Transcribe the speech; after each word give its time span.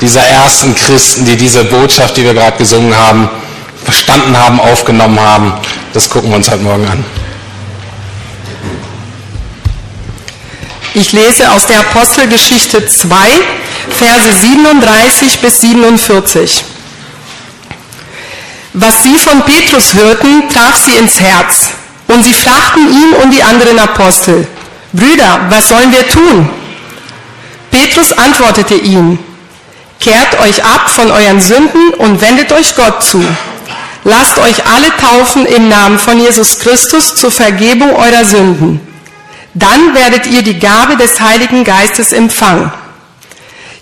dieser 0.00 0.22
ersten 0.22 0.74
Christen, 0.74 1.24
die 1.24 1.36
diese 1.36 1.64
Botschaft, 1.64 2.16
die 2.16 2.24
wir 2.24 2.34
gerade 2.34 2.56
gesungen 2.58 2.94
haben, 2.94 3.28
verstanden 3.84 4.36
haben, 4.36 4.60
aufgenommen 4.60 5.18
haben. 5.18 5.52
Das 5.92 6.10
gucken 6.10 6.30
wir 6.30 6.36
uns 6.36 6.50
heute 6.50 6.62
Morgen 6.62 6.86
an. 6.86 7.04
Ich 10.94 11.12
lese 11.12 11.50
aus 11.50 11.66
der 11.66 11.80
Apostelgeschichte 11.80 12.86
2, 12.86 13.16
Verse 13.90 14.32
37 14.32 15.38
bis 15.40 15.60
47. 15.60 16.64
Was 18.72 19.02
sie 19.02 19.16
von 19.18 19.42
Petrus 19.42 19.94
hörten, 19.94 20.48
traf 20.48 20.76
sie 20.76 20.96
ins 20.96 21.20
Herz. 21.20 21.70
Und 22.08 22.22
sie 22.22 22.32
fragten 22.32 22.88
ihn 22.88 23.12
und 23.22 23.30
die 23.30 23.42
anderen 23.42 23.78
Apostel, 23.78 24.46
Brüder, 24.92 25.40
was 25.50 25.68
sollen 25.68 25.92
wir 25.92 26.08
tun? 26.08 26.48
Petrus 27.70 28.12
antwortete 28.12 28.74
ihnen, 28.74 29.18
Kehrt 30.00 30.40
euch 30.40 30.64
ab 30.64 30.90
von 30.90 31.10
euren 31.10 31.40
Sünden 31.40 31.94
und 31.94 32.20
wendet 32.20 32.52
euch 32.52 32.76
Gott 32.76 33.02
zu. 33.02 33.24
Lasst 34.04 34.38
euch 34.38 34.64
alle 34.66 34.94
taufen 34.96 35.46
im 35.46 35.68
Namen 35.68 35.98
von 35.98 36.20
Jesus 36.20 36.58
Christus 36.60 37.16
zur 37.16 37.30
Vergebung 37.30 37.94
eurer 37.94 38.24
Sünden. 38.24 38.80
Dann 39.54 39.94
werdet 39.94 40.26
ihr 40.26 40.42
die 40.42 40.58
Gabe 40.58 40.96
des 40.96 41.18
Heiligen 41.20 41.64
Geistes 41.64 42.12
empfangen. 42.12 42.70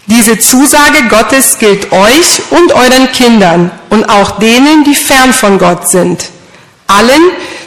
Diese 0.06 0.38
Zusage 0.38 1.08
Gottes 1.08 1.58
gilt 1.58 1.90
euch 1.92 2.42
und 2.50 2.72
euren 2.72 3.10
Kindern 3.12 3.70
und 3.90 4.08
auch 4.08 4.38
denen, 4.38 4.84
die 4.84 4.94
fern 4.94 5.32
von 5.32 5.58
Gott 5.58 5.88
sind. 5.88 6.24
Allen, 6.86 7.22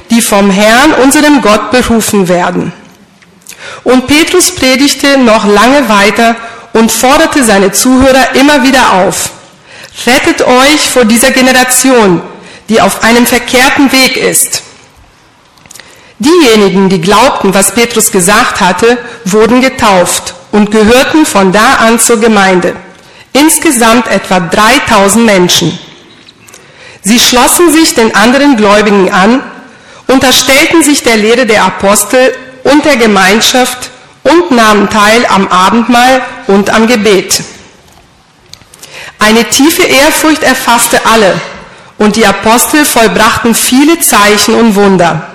die 0.10 0.22
vom 0.22 0.50
Herrn, 0.50 0.94
unserem 0.94 1.42
Gott, 1.42 1.72
berufen 1.72 2.28
werden. 2.28 2.72
Und 3.84 4.08
Petrus 4.08 4.56
predigte 4.56 5.18
noch 5.18 5.46
lange 5.46 5.90
weiter 5.90 6.36
und 6.78 6.92
forderte 6.92 7.44
seine 7.44 7.72
Zuhörer 7.72 8.36
immer 8.36 8.62
wieder 8.62 8.94
auf. 8.94 9.32
Rettet 10.06 10.44
euch 10.44 10.82
vor 10.88 11.06
dieser 11.06 11.32
Generation, 11.32 12.22
die 12.70 12.80
auf 12.80 13.04
einem 13.04 13.26
verkehrten 13.26 13.92
Weg 13.92 14.16
ist. 14.16 14.62
Diejenigen, 16.20 16.88
die 16.90 17.02
glaubten, 17.02 17.54
was 17.54 17.74
Petrus 17.74 18.12
gesagt 18.12 18.62
hatte, 18.62 19.00
wurden 19.26 19.62
getauft 19.62 20.36
und 20.52 20.70
gehörten 20.70 21.26
von 21.26 21.52
da 21.52 21.76
an 21.76 22.00
zur 22.00 22.20
Gemeinde. 22.20 22.76
Insgesamt 23.34 24.08
etwa 24.08 24.40
3000 24.40 25.26
Menschen. 25.26 25.80
Sie 27.02 27.20
schlossen 27.20 27.72
sich 27.72 27.96
den 27.96 28.14
anderen 28.16 28.56
Gläubigen 28.56 29.12
an, 29.12 29.42
unterstellten 30.08 30.84
sich 30.84 31.02
der 31.02 31.18
Lehre 31.18 31.48
der 31.48 31.64
Apostel 31.64 32.36
und 32.64 32.86
der 32.86 32.98
Gemeinschaft 32.98 33.90
und 34.30 34.52
nahmen 34.52 34.90
teil 34.90 35.26
am 35.28 35.48
Abendmahl 35.48 36.22
und 36.48 36.70
am 36.70 36.88
Gebet. 36.88 37.42
Eine 39.20 39.46
tiefe 39.46 39.84
Ehrfurcht 39.84 40.44
erfasste 40.44 41.06
alle 41.06 41.40
und 41.98 42.16
die 42.16 42.26
Apostel 42.26 42.86
vollbrachten 42.86 43.56
viele 43.56 44.00
Zeichen 44.00 44.56
und 44.56 44.76
Wunder. 44.76 45.30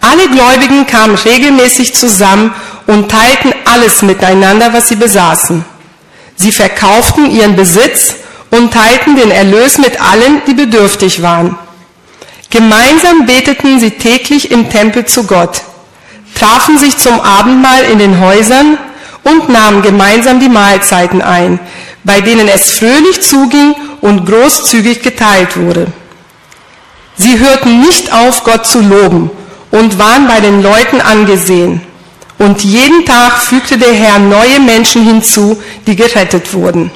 Alle 0.00 0.28
Gläubigen 0.28 0.86
kamen 0.86 1.14
regelmäßig 1.14 1.94
zusammen 1.94 2.52
und 2.86 3.10
teilten 3.10 3.54
alles 3.64 4.02
miteinander, 4.02 4.72
was 4.72 4.88
sie 4.88 4.96
besaßen. 4.96 5.64
Sie 6.36 6.52
verkauften 6.52 7.30
ihren 7.30 7.54
Besitz 7.54 8.14
und 8.50 8.72
teilten 8.72 9.16
den 9.16 9.30
Erlös 9.30 9.78
mit 9.78 10.00
allen, 10.00 10.42
die 10.46 10.54
bedürftig 10.54 11.22
waren. 11.22 11.56
Gemeinsam 12.48 13.26
beteten 13.26 13.78
sie 13.78 13.92
täglich 13.92 14.50
im 14.50 14.70
Tempel 14.70 15.04
zu 15.04 15.24
Gott, 15.24 15.62
trafen 16.40 16.78
sich 16.78 16.96
zum 16.96 17.20
Abendmahl 17.20 17.84
in 17.92 17.98
den 17.98 18.18
Häusern 18.20 18.78
und 19.22 19.48
nahmen 19.48 19.82
gemeinsam 19.82 20.40
die 20.40 20.48
Mahlzeiten 20.48 21.20
ein, 21.20 21.60
bei 22.02 22.20
denen 22.20 22.48
es 22.48 22.70
fröhlich 22.70 23.20
zuging 23.20 23.74
und 24.00 24.24
großzügig 24.24 25.02
geteilt 25.02 25.56
wurde. 25.56 25.86
Sie 27.16 27.38
hörten 27.38 27.80
nicht 27.80 28.12
auf, 28.12 28.44
Gott 28.44 28.66
zu 28.66 28.80
loben 28.80 29.30
und 29.70 29.98
waren 29.98 30.26
bei 30.26 30.40
den 30.40 30.62
Leuten 30.62 31.00
angesehen. 31.02 31.82
Und 32.38 32.64
jeden 32.64 33.04
Tag 33.04 33.42
fügte 33.42 33.76
der 33.76 33.92
Herr 33.92 34.18
neue 34.18 34.60
Menschen 34.60 35.04
hinzu, 35.04 35.62
die 35.86 35.94
gerettet 35.94 36.54
wurden. 36.54 36.90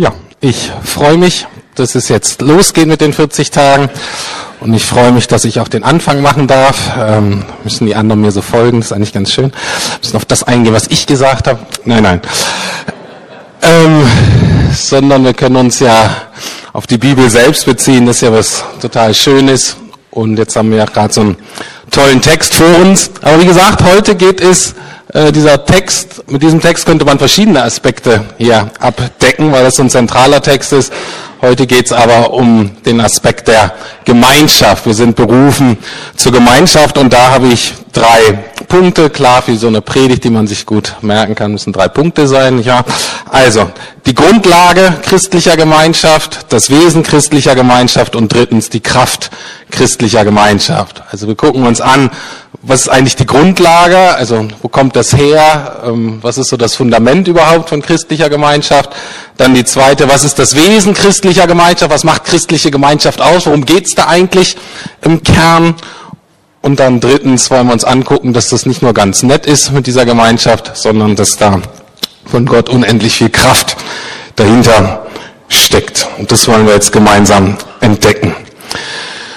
Ja, 0.00 0.12
ich 0.40 0.70
freue 0.84 1.16
mich, 1.16 1.48
dass 1.74 1.96
es 1.96 2.08
jetzt 2.08 2.40
losgeht 2.40 2.86
mit 2.86 3.00
den 3.00 3.12
40 3.12 3.50
Tagen. 3.50 3.90
Und 4.60 4.72
ich 4.72 4.84
freue 4.84 5.10
mich, 5.10 5.26
dass 5.26 5.44
ich 5.44 5.58
auch 5.58 5.66
den 5.66 5.82
Anfang 5.82 6.22
machen 6.22 6.46
darf. 6.46 6.92
Ähm, 6.96 7.44
müssen 7.64 7.84
die 7.84 7.96
anderen 7.96 8.20
mir 8.20 8.30
so 8.30 8.40
folgen, 8.40 8.78
das 8.78 8.86
ist 8.86 8.92
eigentlich 8.92 9.12
ganz 9.12 9.32
schön. 9.32 9.52
Müssen 10.00 10.16
auf 10.16 10.24
das 10.24 10.44
eingehen, 10.44 10.72
was 10.72 10.86
ich 10.86 11.08
gesagt 11.08 11.48
habe. 11.48 11.58
Nein, 11.84 12.04
nein. 12.04 12.20
Ähm, 13.60 14.08
sondern 14.72 15.24
wir 15.24 15.34
können 15.34 15.56
uns 15.56 15.80
ja 15.80 16.28
auf 16.72 16.86
die 16.86 16.98
Bibel 16.98 17.28
selbst 17.28 17.66
beziehen, 17.66 18.06
das 18.06 18.18
ist 18.18 18.22
ja 18.22 18.32
was 18.32 18.62
total 18.80 19.12
Schönes. 19.14 19.78
Und 20.12 20.38
jetzt 20.38 20.54
haben 20.54 20.70
wir 20.70 20.78
ja 20.78 20.84
gerade 20.84 21.12
so 21.12 21.22
einen 21.22 21.36
tollen 21.90 22.20
Text 22.20 22.54
vor 22.54 22.72
uns. 22.82 23.10
Aber 23.20 23.40
wie 23.40 23.46
gesagt, 23.46 23.82
heute 23.82 24.14
geht 24.14 24.40
es 24.40 24.76
äh, 25.12 25.32
dieser 25.32 25.64
Text, 25.64 26.30
mit 26.30 26.42
diesem 26.42 26.60
Text 26.60 26.84
könnte 26.86 27.04
man 27.04 27.18
verschiedene 27.18 27.62
Aspekte 27.62 28.24
hier 28.36 28.70
abdecken, 28.78 29.52
weil 29.52 29.64
das 29.64 29.76
so 29.76 29.82
ein 29.82 29.90
zentraler 29.90 30.42
Text 30.42 30.72
ist. 30.72 30.92
Heute 31.40 31.66
geht 31.66 31.86
es 31.86 31.92
aber 31.92 32.32
um 32.32 32.70
den 32.84 33.00
Aspekt 33.00 33.48
der 33.48 33.72
Gemeinschaft. 34.04 34.86
Wir 34.86 34.94
sind 34.94 35.14
berufen 35.16 35.78
zur 36.16 36.32
Gemeinschaft 36.32 36.98
und 36.98 37.12
da 37.12 37.30
habe 37.30 37.46
ich 37.46 37.74
drei 37.92 38.38
Punkte. 38.68 39.10
Klar, 39.10 39.42
für 39.42 39.56
so 39.56 39.66
eine 39.66 39.80
Predigt, 39.80 40.24
die 40.24 40.30
man 40.30 40.46
sich 40.46 40.66
gut 40.66 40.94
merken 41.00 41.34
kann, 41.34 41.52
müssen 41.52 41.72
drei 41.72 41.88
Punkte 41.88 42.28
sein. 42.28 42.62
Ja, 42.62 42.84
also 43.30 43.70
die 44.06 44.14
Grundlage 44.14 44.94
christlicher 45.02 45.56
Gemeinschaft, 45.56 46.46
das 46.50 46.70
Wesen 46.70 47.02
christlicher 47.02 47.54
Gemeinschaft 47.54 48.14
und 48.14 48.32
drittens 48.32 48.70
die 48.70 48.80
Kraft 48.80 49.30
christlicher 49.70 50.24
Gemeinschaft. 50.24 51.02
Also 51.10 51.26
wir 51.26 51.34
gucken 51.34 51.66
uns 51.66 51.80
an, 51.80 52.10
was 52.62 52.82
ist 52.82 52.88
eigentlich 52.88 53.16
die 53.16 53.26
Grundlage, 53.26 54.14
also 54.14 54.48
wo 54.62 54.68
kommt 54.68 54.96
das 54.96 55.16
her, 55.16 55.82
ähm, 55.86 56.18
was 56.22 56.38
ist 56.38 56.48
so 56.48 56.56
das 56.56 56.74
Fundament 56.74 57.28
überhaupt 57.28 57.68
von 57.68 57.82
christlicher 57.82 58.28
Gemeinschaft. 58.28 58.90
Dann 59.36 59.54
die 59.54 59.64
zweite, 59.64 60.08
was 60.08 60.24
ist 60.24 60.38
das 60.38 60.56
Wesen 60.56 60.94
christlicher 60.94 61.46
Gemeinschaft, 61.46 61.90
was 61.90 62.04
macht 62.04 62.24
christliche 62.24 62.70
Gemeinschaft 62.70 63.20
aus, 63.20 63.46
worum 63.46 63.64
geht's 63.64 63.94
da 63.94 64.06
eigentlich 64.06 64.56
im 65.02 65.22
Kern. 65.22 65.74
Und 66.62 66.80
dann 66.80 67.00
drittens 67.00 67.50
wollen 67.50 67.66
wir 67.66 67.72
uns 67.72 67.84
angucken, 67.84 68.32
dass 68.32 68.48
das 68.48 68.66
nicht 68.66 68.82
nur 68.82 68.92
ganz 68.92 69.22
nett 69.22 69.46
ist 69.46 69.72
mit 69.72 69.86
dieser 69.86 70.04
Gemeinschaft, 70.04 70.76
sondern 70.76 71.16
dass 71.16 71.36
da 71.36 71.60
von 72.24 72.46
Gott 72.46 72.68
unendlich 72.68 73.16
viel 73.16 73.30
Kraft 73.30 73.76
dahinter 74.36 75.06
steckt. 75.48 76.06
Und 76.18 76.30
das 76.30 76.46
wollen 76.48 76.66
wir 76.66 76.74
jetzt 76.74 76.92
gemeinsam 76.92 77.56
entdecken. 77.80 78.34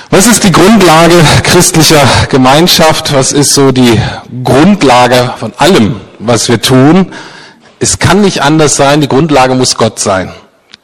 Was 0.10 0.28
ist 0.28 0.44
die 0.44 0.52
Grundlage 0.52 1.16
christlicher 1.44 2.02
Gemeinschaft? 2.30 3.14
Was 3.14 3.32
ist 3.32 3.54
so 3.54 3.72
die 3.72 4.00
Grundlage 4.44 5.34
von 5.38 5.54
allem, 5.58 6.02
was 6.20 6.50
wir 6.50 6.62
tun? 6.62 7.14
Es 7.80 7.98
kann 7.98 8.22
nicht 8.22 8.42
anders 8.42 8.76
sein, 8.76 9.00
die 9.00 9.08
Grundlage 9.08 9.56
muss 9.56 9.76
Gott 9.76 10.00
sein. 10.00 10.32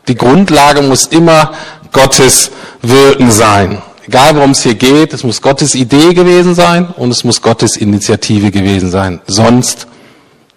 Die 0.07 0.15
Grundlage 0.15 0.81
muss 0.81 1.07
immer 1.07 1.51
Gottes 1.91 2.51
Wirken 2.81 3.29
sein. 3.29 3.81
Egal 4.07 4.35
worum 4.38 4.51
es 4.51 4.63
hier 4.63 4.75
geht, 4.75 5.12
es 5.12 5.23
muss 5.23 5.41
Gottes 5.41 5.75
Idee 5.75 6.13
gewesen 6.13 6.56
sein 6.56 6.88
und 6.95 7.12
es 7.12 7.25
muss 7.25 7.41
Gottes 7.41 7.75
Initiative 7.75 8.51
gewesen 8.51 8.90
sein. 8.90 9.19
Sonst 9.28 9.85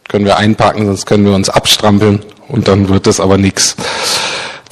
können 0.09 0.25
wir 0.25 0.37
einpacken, 0.37 0.87
sonst 0.87 1.05
können 1.05 1.25
wir 1.25 1.35
uns 1.35 1.49
abstrampeln 1.49 2.21
und 2.47 2.69
dann 2.69 2.89
wird 2.89 3.09
das 3.09 3.19
aber 3.19 3.39
nichts. 3.39 3.75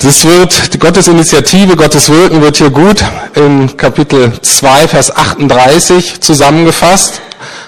Das 0.00 0.24
wird, 0.24 0.78
Gottes 0.78 1.08
Initiative, 1.08 1.74
Gottes 1.74 2.08
Wirken 2.08 2.40
wird 2.40 2.58
hier 2.58 2.70
gut 2.70 3.02
in 3.34 3.76
Kapitel 3.76 4.32
2, 4.40 4.86
Vers 4.86 5.16
38 5.16 6.20
zusammengefasst. 6.20 7.20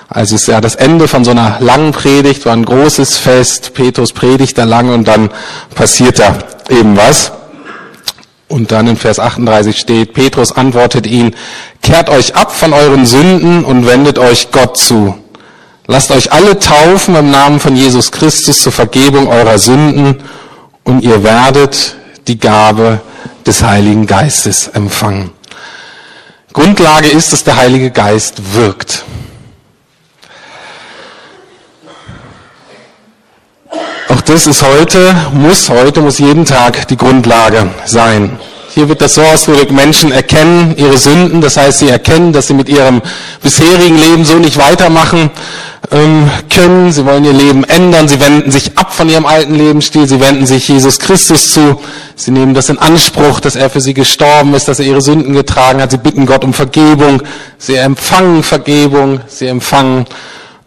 Also 0.08 0.36
ist 0.36 0.46
ja 0.46 0.60
das 0.60 0.76
Ende 0.76 1.08
von 1.08 1.24
so 1.24 1.32
einer 1.32 1.58
langen 1.58 1.90
Predigt, 1.90 2.46
war 2.46 2.52
ein 2.52 2.64
großes 2.64 3.16
Fest, 3.16 3.74
Petrus 3.74 4.12
predigt 4.12 4.58
da 4.58 4.62
lang 4.62 4.90
und 4.90 5.08
dann 5.08 5.30
passiert 5.74 6.20
da 6.20 6.38
eben 6.68 6.96
was. 6.96 7.32
Und 8.50 8.72
dann 8.72 8.88
in 8.88 8.96
Vers 8.96 9.20
38 9.20 9.78
steht, 9.78 10.12
Petrus 10.12 10.50
antwortet 10.50 11.06
ihn, 11.06 11.36
kehrt 11.82 12.10
euch 12.10 12.34
ab 12.34 12.50
von 12.50 12.72
euren 12.72 13.06
Sünden 13.06 13.64
und 13.64 13.86
wendet 13.86 14.18
euch 14.18 14.50
Gott 14.50 14.76
zu. 14.76 15.16
Lasst 15.86 16.10
euch 16.10 16.32
alle 16.32 16.58
taufen 16.58 17.14
im 17.14 17.30
Namen 17.30 17.60
von 17.60 17.76
Jesus 17.76 18.10
Christus 18.10 18.60
zur 18.60 18.72
Vergebung 18.72 19.28
eurer 19.28 19.56
Sünden 19.60 20.24
und 20.82 21.04
ihr 21.04 21.22
werdet 21.22 21.94
die 22.26 22.40
Gabe 22.40 23.00
des 23.46 23.62
Heiligen 23.62 24.08
Geistes 24.08 24.66
empfangen. 24.66 25.30
Grundlage 26.52 27.06
ist, 27.06 27.32
dass 27.32 27.44
der 27.44 27.56
Heilige 27.56 27.92
Geist 27.92 28.54
wirkt. 28.54 29.04
Das 34.30 34.46
ist 34.46 34.62
heute, 34.62 35.14
muss 35.32 35.68
heute, 35.68 36.00
muss 36.00 36.18
jeden 36.18 36.44
Tag 36.44 36.88
die 36.88 36.96
Grundlage 36.96 37.68
sein. 37.84 38.38
Hier 38.72 38.88
wird 38.88 39.00
das 39.00 39.16
so 39.16 39.22
ausgedrückt, 39.22 39.72
Menschen 39.72 40.12
erkennen 40.12 40.74
ihre 40.76 40.96
Sünden, 40.96 41.40
das 41.40 41.56
heißt, 41.56 41.80
sie 41.80 41.88
erkennen, 41.88 42.32
dass 42.32 42.46
sie 42.46 42.54
mit 42.54 42.68
ihrem 42.68 43.02
bisherigen 43.42 43.98
Leben 43.98 44.24
so 44.24 44.36
nicht 44.36 44.56
weitermachen 44.58 45.30
ähm, 45.90 46.30
können. 46.48 46.92
Sie 46.92 47.04
wollen 47.04 47.24
ihr 47.24 47.32
Leben 47.32 47.64
ändern, 47.64 48.06
sie 48.06 48.20
wenden 48.20 48.52
sich 48.52 48.78
ab 48.78 48.94
von 48.94 49.08
ihrem 49.08 49.26
alten 49.26 49.56
Lebensstil, 49.56 50.06
sie 50.06 50.20
wenden 50.20 50.46
sich 50.46 50.68
Jesus 50.68 51.00
Christus 51.00 51.52
zu, 51.52 51.80
sie 52.14 52.30
nehmen 52.30 52.54
das 52.54 52.68
in 52.68 52.78
Anspruch, 52.78 53.40
dass 53.40 53.56
er 53.56 53.70
für 53.70 53.80
sie 53.80 53.94
gestorben 53.94 54.54
ist, 54.54 54.68
dass 54.68 54.78
er 54.78 54.86
ihre 54.86 55.00
Sünden 55.00 55.32
getragen 55.32 55.82
hat, 55.82 55.90
sie 55.90 55.98
bitten 55.98 56.26
Gott 56.26 56.44
um 56.44 56.54
Vergebung, 56.54 57.22
sie 57.58 57.74
empfangen 57.74 58.44
Vergebung, 58.44 59.20
sie 59.26 59.48
empfangen 59.48 60.06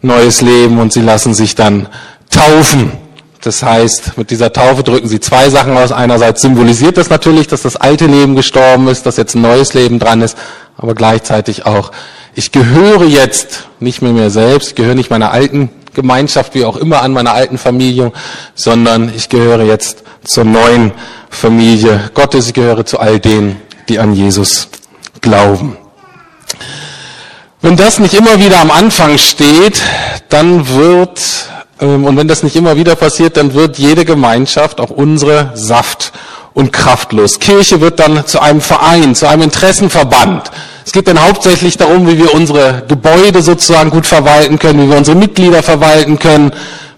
neues 0.02 0.42
Leben 0.42 0.78
und 0.78 0.92
sie 0.92 1.00
lassen 1.00 1.32
sich 1.32 1.54
dann 1.54 1.88
taufen. 2.28 3.03
Das 3.44 3.62
heißt, 3.62 4.16
mit 4.16 4.30
dieser 4.30 4.52
Taufe 4.54 4.82
drücken 4.82 5.06
sie 5.06 5.20
zwei 5.20 5.50
Sachen 5.50 5.76
aus. 5.76 5.92
Einerseits 5.92 6.40
symbolisiert 6.40 6.96
das 6.96 7.10
natürlich, 7.10 7.46
dass 7.46 7.60
das 7.60 7.76
alte 7.76 8.06
Leben 8.06 8.36
gestorben 8.36 8.88
ist, 8.88 9.04
dass 9.04 9.18
jetzt 9.18 9.34
ein 9.34 9.42
neues 9.42 9.74
Leben 9.74 9.98
dran 9.98 10.22
ist, 10.22 10.38
aber 10.78 10.94
gleichzeitig 10.94 11.66
auch, 11.66 11.92
ich 12.34 12.52
gehöre 12.52 13.04
jetzt 13.04 13.68
nicht 13.80 14.00
mehr 14.00 14.12
mir 14.12 14.30
selbst, 14.30 14.76
gehöre 14.76 14.94
nicht 14.94 15.10
meiner 15.10 15.30
alten 15.30 15.68
Gemeinschaft, 15.92 16.54
wie 16.54 16.64
auch 16.64 16.78
immer, 16.78 17.02
an 17.02 17.12
meiner 17.12 17.32
alten 17.32 17.58
Familie, 17.58 18.12
sondern 18.54 19.12
ich 19.14 19.28
gehöre 19.28 19.62
jetzt 19.64 20.04
zur 20.24 20.44
neuen 20.44 20.92
Familie 21.28 22.10
Gottes, 22.14 22.48
ich 22.48 22.54
gehöre 22.54 22.86
zu 22.86 22.98
all 22.98 23.20
denen, 23.20 23.60
die 23.90 23.98
an 23.98 24.14
Jesus 24.14 24.68
glauben. 25.20 25.76
Wenn 27.60 27.76
das 27.76 27.98
nicht 27.98 28.14
immer 28.14 28.40
wieder 28.40 28.60
am 28.60 28.70
Anfang 28.70 29.18
steht, 29.18 29.82
dann 30.30 30.68
wird 30.68 31.20
und 31.80 32.16
wenn 32.16 32.28
das 32.28 32.42
nicht 32.42 32.56
immer 32.56 32.76
wieder 32.76 32.94
passiert, 32.94 33.36
dann 33.36 33.54
wird 33.54 33.78
jede 33.78 34.04
Gemeinschaft, 34.04 34.80
auch 34.80 34.90
unsere, 34.90 35.50
saft- 35.54 36.12
und 36.54 36.72
kraftlos. 36.72 37.40
Kirche 37.40 37.80
wird 37.80 37.98
dann 37.98 38.26
zu 38.26 38.40
einem 38.40 38.60
Verein, 38.60 39.14
zu 39.14 39.28
einem 39.28 39.42
Interessenverband. 39.42 40.50
Es 40.86 40.92
geht 40.92 41.08
dann 41.08 41.20
hauptsächlich 41.20 41.76
darum, 41.76 42.06
wie 42.06 42.18
wir 42.18 42.32
unsere 42.32 42.84
Gebäude 42.86 43.42
sozusagen 43.42 43.90
gut 43.90 44.06
verwalten 44.06 44.58
können, 44.58 44.84
wie 44.84 44.90
wir 44.90 44.96
unsere 44.96 45.16
Mitglieder 45.16 45.62
verwalten 45.62 46.18
können, 46.18 46.52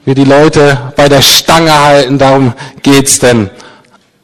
wie 0.04 0.14
die 0.14 0.24
Leute 0.24 0.92
bei 0.96 1.08
der 1.08 1.22
Stange 1.22 1.72
halten. 1.72 2.18
Darum 2.18 2.52
geht's 2.82 3.18
denn. 3.18 3.48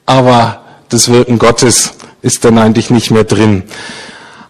Aber 0.05 0.61
das 0.91 1.11
Wirken 1.11 1.39
Gottes 1.39 1.95
ist 2.21 2.45
dann 2.45 2.59
eigentlich 2.59 2.91
nicht 2.91 3.11
mehr 3.11 3.25
drin. 3.25 3.65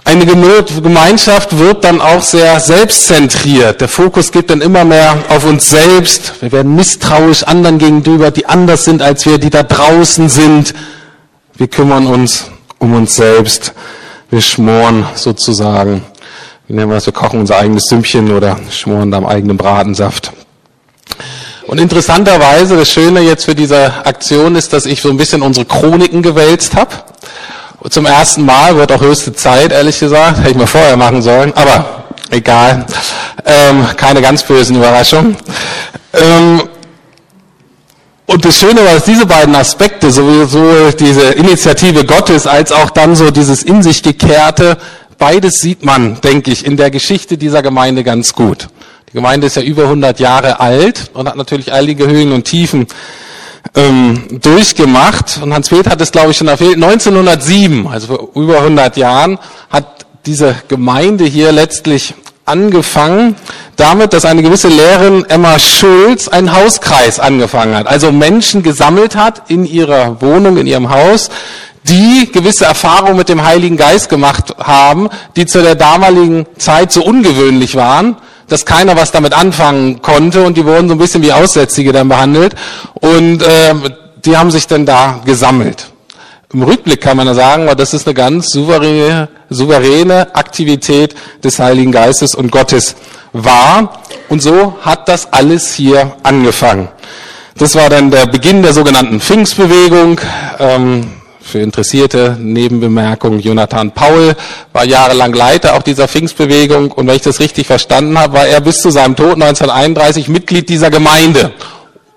Eine 0.04 0.26
Gemeinschaft 0.26 1.56
wird 1.58 1.84
dann 1.84 2.00
auch 2.00 2.22
sehr 2.22 2.58
selbstzentriert. 2.58 3.80
Der 3.80 3.88
Fokus 3.88 4.32
geht 4.32 4.50
dann 4.50 4.60
immer 4.60 4.84
mehr 4.84 5.16
auf 5.28 5.44
uns 5.44 5.70
selbst. 5.70 6.42
Wir 6.42 6.50
werden 6.50 6.74
misstrauisch 6.74 7.44
anderen 7.44 7.78
gegenüber, 7.78 8.30
die 8.30 8.46
anders 8.46 8.84
sind 8.84 9.00
als 9.00 9.26
wir, 9.26 9.38
die 9.38 9.50
da 9.50 9.62
draußen 9.62 10.28
sind. 10.28 10.74
Wir 11.54 11.68
kümmern 11.68 12.06
uns 12.06 12.50
um 12.78 12.94
uns 12.94 13.14
selbst. 13.14 13.74
Wir 14.28 14.40
schmoren 14.40 15.06
sozusagen. 15.14 16.02
Wie 16.66 16.74
nennen 16.74 16.90
wir 16.90 16.96
das? 16.96 17.06
Wir 17.06 17.12
kochen 17.12 17.38
unser 17.38 17.58
eigenes 17.58 17.84
Sümmchen 17.84 18.32
oder 18.32 18.58
schmoren 18.70 19.10
da 19.12 19.18
am 19.18 19.26
eigenen 19.26 19.56
Bratensaft. 19.56 20.32
Und 21.68 21.78
interessanterweise, 21.78 22.76
das 22.76 22.90
Schöne 22.90 23.20
jetzt 23.20 23.44
für 23.44 23.54
diese 23.54 24.04
Aktion 24.04 24.56
ist, 24.56 24.72
dass 24.72 24.84
ich 24.84 25.00
so 25.00 25.10
ein 25.10 25.16
bisschen 25.16 25.42
unsere 25.42 25.64
Chroniken 25.64 26.22
gewälzt 26.22 26.74
habe 26.74 26.90
zum 27.88 28.06
ersten 28.06 28.44
Mal, 28.44 28.76
wird 28.76 28.92
auch 28.92 29.00
höchste 29.00 29.32
Zeit, 29.32 29.72
ehrlich 29.72 29.98
gesagt. 29.98 30.38
Hätte 30.38 30.50
ich 30.50 30.56
mal 30.56 30.66
vorher 30.66 30.96
machen 30.96 31.22
sollen, 31.22 31.52
aber 31.54 32.04
egal. 32.30 32.86
Ähm, 33.44 33.86
keine 33.96 34.22
ganz 34.22 34.42
bösen 34.42 34.76
Überraschungen. 34.76 35.36
Ähm, 36.14 36.62
und 38.26 38.44
das 38.44 38.56
Schöne 38.56 38.84
war, 38.84 38.94
dass 38.94 39.04
diese 39.04 39.26
beiden 39.26 39.54
Aspekte, 39.54 40.10
sowohl 40.10 40.92
diese 40.92 41.32
Initiative 41.32 42.04
Gottes 42.04 42.46
als 42.46 42.72
auch 42.72 42.90
dann 42.90 43.14
so 43.14 43.30
dieses 43.30 43.62
in 43.62 43.82
sich 43.82 44.02
gekehrte, 44.02 44.78
beides 45.18 45.60
sieht 45.60 45.84
man, 45.84 46.20
denke 46.20 46.50
ich, 46.50 46.64
in 46.64 46.76
der 46.76 46.90
Geschichte 46.90 47.36
dieser 47.36 47.62
Gemeinde 47.62 48.04
ganz 48.04 48.32
gut. 48.32 48.68
Die 49.08 49.12
Gemeinde 49.12 49.48
ist 49.48 49.56
ja 49.56 49.62
über 49.62 49.82
100 49.82 50.18
Jahre 50.20 50.60
alt 50.60 51.10
und 51.12 51.28
hat 51.28 51.36
natürlich 51.36 51.72
einige 51.72 52.06
Höhen 52.06 52.32
und 52.32 52.44
Tiefen 52.44 52.86
ähm, 53.74 54.24
durchgemacht. 54.40 55.40
Und 55.42 55.54
Hans-Peter 55.54 55.90
hat 55.90 56.00
es, 56.00 56.12
glaube 56.12 56.30
ich, 56.30 56.36
schon 56.36 56.48
erwähnt. 56.48 56.82
1907, 56.82 57.86
also 57.86 58.06
vor 58.08 58.28
über 58.34 58.58
100 58.58 58.96
Jahren, 58.96 59.38
hat 59.70 60.06
diese 60.26 60.54
Gemeinde 60.68 61.24
hier 61.24 61.52
letztlich 61.52 62.14
angefangen 62.44 63.36
damit, 63.76 64.12
dass 64.12 64.24
eine 64.24 64.42
gewisse 64.42 64.68
Lehrerin 64.68 65.24
Emma 65.28 65.58
Schulz 65.58 66.28
einen 66.28 66.52
Hauskreis 66.52 67.20
angefangen 67.20 67.74
hat. 67.74 67.86
Also 67.86 68.12
Menschen 68.12 68.62
gesammelt 68.62 69.16
hat 69.16 69.50
in 69.50 69.64
ihrer 69.64 70.20
Wohnung, 70.20 70.56
in 70.56 70.66
ihrem 70.66 70.90
Haus, 70.90 71.30
die 71.84 72.30
gewisse 72.30 72.64
Erfahrungen 72.64 73.16
mit 73.16 73.28
dem 73.28 73.44
Heiligen 73.44 73.76
Geist 73.76 74.08
gemacht 74.08 74.54
haben, 74.58 75.08
die 75.34 75.46
zu 75.46 75.62
der 75.62 75.74
damaligen 75.74 76.46
Zeit 76.58 76.92
so 76.92 77.02
ungewöhnlich 77.04 77.74
waren 77.74 78.16
dass 78.52 78.66
keiner 78.66 78.96
was 78.96 79.10
damit 79.10 79.32
anfangen 79.32 80.02
konnte 80.02 80.42
und 80.42 80.56
die 80.58 80.66
wurden 80.66 80.88
so 80.88 80.94
ein 80.94 80.98
bisschen 80.98 81.22
wie 81.22 81.32
Aussätzige 81.32 81.92
dann 81.92 82.08
behandelt 82.08 82.54
und 83.00 83.42
äh, 83.42 83.74
die 84.24 84.36
haben 84.36 84.50
sich 84.50 84.66
dann 84.66 84.84
da 84.84 85.20
gesammelt. 85.24 85.86
Im 86.52 86.62
Rückblick 86.62 87.00
kann 87.00 87.16
man 87.16 87.34
sagen, 87.34 87.66
das 87.78 87.94
ist 87.94 88.06
eine 88.06 88.12
ganz 88.12 88.50
souveräne, 88.50 89.30
souveräne 89.48 90.34
Aktivität 90.34 91.14
des 91.42 91.58
Heiligen 91.58 91.92
Geistes 91.92 92.34
und 92.34 92.52
Gottes 92.52 92.94
war. 93.32 94.02
Und 94.28 94.42
so 94.42 94.76
hat 94.82 95.08
das 95.08 95.32
alles 95.32 95.72
hier 95.72 96.14
angefangen. 96.22 96.88
Das 97.56 97.74
war 97.74 97.88
dann 97.88 98.10
der 98.10 98.26
Beginn 98.26 98.62
der 98.62 98.74
sogenannten 98.74 99.18
Pfingstbewegung. 99.18 100.20
Ähm, 100.58 101.10
für 101.42 101.60
Interessierte, 101.60 102.36
Nebenbemerkung, 102.38 103.38
Jonathan 103.40 103.92
Paul 103.92 104.34
war 104.72 104.84
jahrelang 104.84 105.32
Leiter 105.32 105.74
auch 105.74 105.82
dieser 105.82 106.08
Pfingstbewegung 106.08 106.92
und 106.92 107.06
wenn 107.06 107.16
ich 107.16 107.22
das 107.22 107.40
richtig 107.40 107.66
verstanden 107.66 108.18
habe, 108.18 108.34
war 108.34 108.46
er 108.46 108.60
bis 108.60 108.80
zu 108.80 108.90
seinem 108.90 109.16
Tod 109.16 109.34
1931 109.34 110.28
Mitglied 110.28 110.68
dieser 110.68 110.90
Gemeinde 110.90 111.52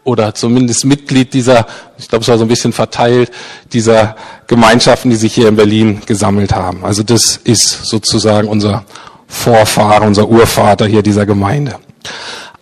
oder 0.05 0.33
zumindest 0.33 0.85
Mitglied 0.85 1.33
dieser, 1.33 1.65
ich 1.97 2.07
glaube 2.07 2.21
es 2.21 2.29
war 2.29 2.37
so 2.37 2.45
ein 2.45 2.47
bisschen 2.47 2.71
verteilt, 2.71 3.31
dieser 3.73 4.15
Gemeinschaften, 4.47 5.09
die 5.09 5.17
sich 5.17 5.33
hier 5.33 5.49
in 5.49 5.55
Berlin 5.55 6.01
gesammelt 6.05 6.53
haben. 6.53 6.85
Also 6.85 7.03
das 7.03 7.37
ist 7.43 7.85
sozusagen 7.85 8.47
unser 8.47 8.85
Vorfahre, 9.27 10.05
unser 10.05 10.29
Urvater 10.29 10.85
hier 10.85 11.01
dieser 11.01 11.25
Gemeinde. 11.25 11.75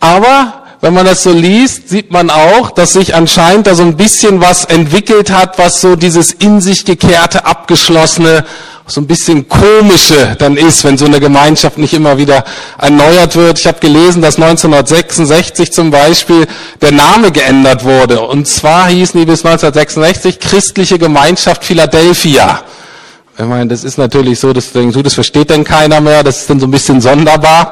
Aber 0.00 0.63
wenn 0.84 0.92
man 0.92 1.06
das 1.06 1.22
so 1.22 1.32
liest, 1.32 1.88
sieht 1.88 2.10
man 2.10 2.28
auch, 2.28 2.70
dass 2.70 2.92
sich 2.92 3.14
anscheinend 3.14 3.66
da 3.66 3.74
so 3.74 3.82
ein 3.82 3.96
bisschen 3.96 4.42
was 4.42 4.66
entwickelt 4.66 5.30
hat, 5.30 5.58
was 5.58 5.80
so 5.80 5.96
dieses 5.96 6.30
in 6.30 6.60
sich 6.60 6.84
gekehrte, 6.84 7.46
abgeschlossene, 7.46 8.44
so 8.86 9.00
ein 9.00 9.06
bisschen 9.06 9.48
komische 9.48 10.36
dann 10.38 10.58
ist, 10.58 10.84
wenn 10.84 10.98
so 10.98 11.06
eine 11.06 11.20
Gemeinschaft 11.20 11.78
nicht 11.78 11.94
immer 11.94 12.18
wieder 12.18 12.44
erneuert 12.76 13.34
wird. 13.34 13.58
Ich 13.58 13.66
habe 13.66 13.80
gelesen, 13.80 14.20
dass 14.20 14.36
1966 14.36 15.72
zum 15.72 15.90
Beispiel 15.90 16.46
der 16.82 16.92
Name 16.92 17.32
geändert 17.32 17.82
wurde. 17.84 18.20
Und 18.20 18.46
zwar 18.46 18.88
hießen 18.88 19.18
die 19.18 19.24
bis 19.24 19.42
1966 19.42 20.38
Christliche 20.38 20.98
Gemeinschaft 20.98 21.64
Philadelphia. 21.64 22.62
Ich 23.36 23.44
meine, 23.44 23.66
das 23.66 23.82
ist 23.82 23.98
natürlich 23.98 24.38
so, 24.38 24.52
dass 24.52 24.70
du 24.70 24.78
denkst, 24.78 24.96
das 25.02 25.14
versteht 25.14 25.50
denn 25.50 25.64
keiner 25.64 26.00
mehr, 26.00 26.22
das 26.22 26.42
ist 26.42 26.50
dann 26.50 26.60
so 26.60 26.68
ein 26.68 26.70
bisschen 26.70 27.00
sonderbar, 27.00 27.70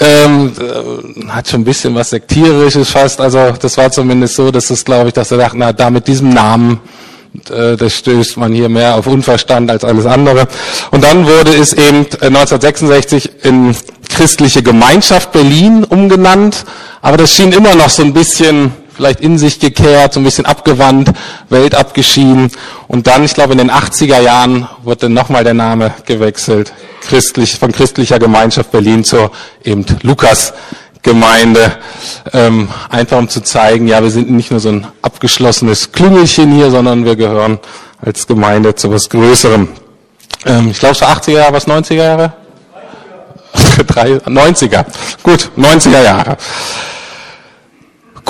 ähm, 0.00 0.52
äh, 0.58 1.28
hat 1.30 1.48
schon 1.48 1.62
ein 1.62 1.64
bisschen 1.64 1.94
was 1.94 2.10
Sektierisches 2.10 2.90
fast, 2.90 3.18
also 3.18 3.52
das 3.58 3.78
war 3.78 3.90
zumindest 3.90 4.34
so, 4.34 4.50
dass 4.50 4.68
es, 4.68 4.84
glaube 4.84 5.08
ich, 5.08 5.14
dass 5.14 5.30
er 5.30 5.38
dachte, 5.38 5.56
na, 5.56 5.72
da 5.72 5.88
mit 5.88 6.06
diesem 6.08 6.28
Namen, 6.28 6.80
äh, 7.50 7.76
das 7.76 7.94
stößt 7.94 8.36
man 8.36 8.52
hier 8.52 8.68
mehr 8.68 8.96
auf 8.96 9.06
Unverstand 9.06 9.70
als 9.70 9.82
alles 9.82 10.04
andere. 10.04 10.46
Und 10.90 11.02
dann 11.02 11.26
wurde 11.26 11.54
es 11.54 11.72
eben 11.72 12.00
1966 12.20 13.30
äh, 13.44 13.48
in 13.48 13.74
Christliche 14.10 14.62
Gemeinschaft 14.62 15.32
Berlin 15.32 15.84
umgenannt, 15.84 16.66
aber 17.00 17.16
das 17.16 17.32
schien 17.32 17.52
immer 17.52 17.74
noch 17.74 17.88
so 17.88 18.02
ein 18.02 18.12
bisschen 18.12 18.72
vielleicht 18.98 19.20
in 19.20 19.38
sich 19.38 19.60
gekehrt, 19.60 20.12
so 20.12 20.18
ein 20.18 20.24
bisschen 20.24 20.44
abgewandt, 20.44 21.12
Welt 21.50 21.76
abgeschieden. 21.76 22.50
Und 22.88 23.06
dann, 23.06 23.22
ich 23.22 23.32
glaube, 23.32 23.52
in 23.52 23.58
den 23.58 23.70
80er 23.70 24.20
Jahren 24.20 24.68
wurde 24.82 25.08
nochmal 25.08 25.44
der 25.44 25.54
Name 25.54 25.94
gewechselt, 26.04 26.72
christlich, 27.02 27.56
von 27.56 27.70
christlicher 27.70 28.18
Gemeinschaft 28.18 28.72
Berlin 28.72 29.04
zur 29.04 29.30
eben 29.62 29.86
Lukas 30.02 30.52
Gemeinde, 31.02 31.78
ähm, 32.32 32.68
einfach 32.90 33.18
um 33.18 33.28
zu 33.28 33.40
zeigen, 33.40 33.86
ja, 33.86 34.02
wir 34.02 34.10
sind 34.10 34.32
nicht 34.32 34.50
nur 34.50 34.58
so 34.58 34.70
ein 34.70 34.88
abgeschlossenes 35.00 35.92
Klüngelchen 35.92 36.50
hier, 36.50 36.72
sondern 36.72 37.04
wir 37.04 37.14
gehören 37.14 37.60
als 38.04 38.26
Gemeinde 38.26 38.74
zu 38.74 38.90
was 38.90 39.08
Größerem. 39.08 39.68
Ähm, 40.44 40.70
ich 40.72 40.80
glaube, 40.80 40.96
es 40.96 41.00
war 41.02 41.16
80er 41.16 41.30
Jahre, 41.30 41.52
was 41.52 41.68
90er 41.68 41.94
Jahre? 41.94 42.32
90er. 43.54 44.84
Gut, 45.22 45.50
90er 45.56 46.02
Jahre. 46.02 46.36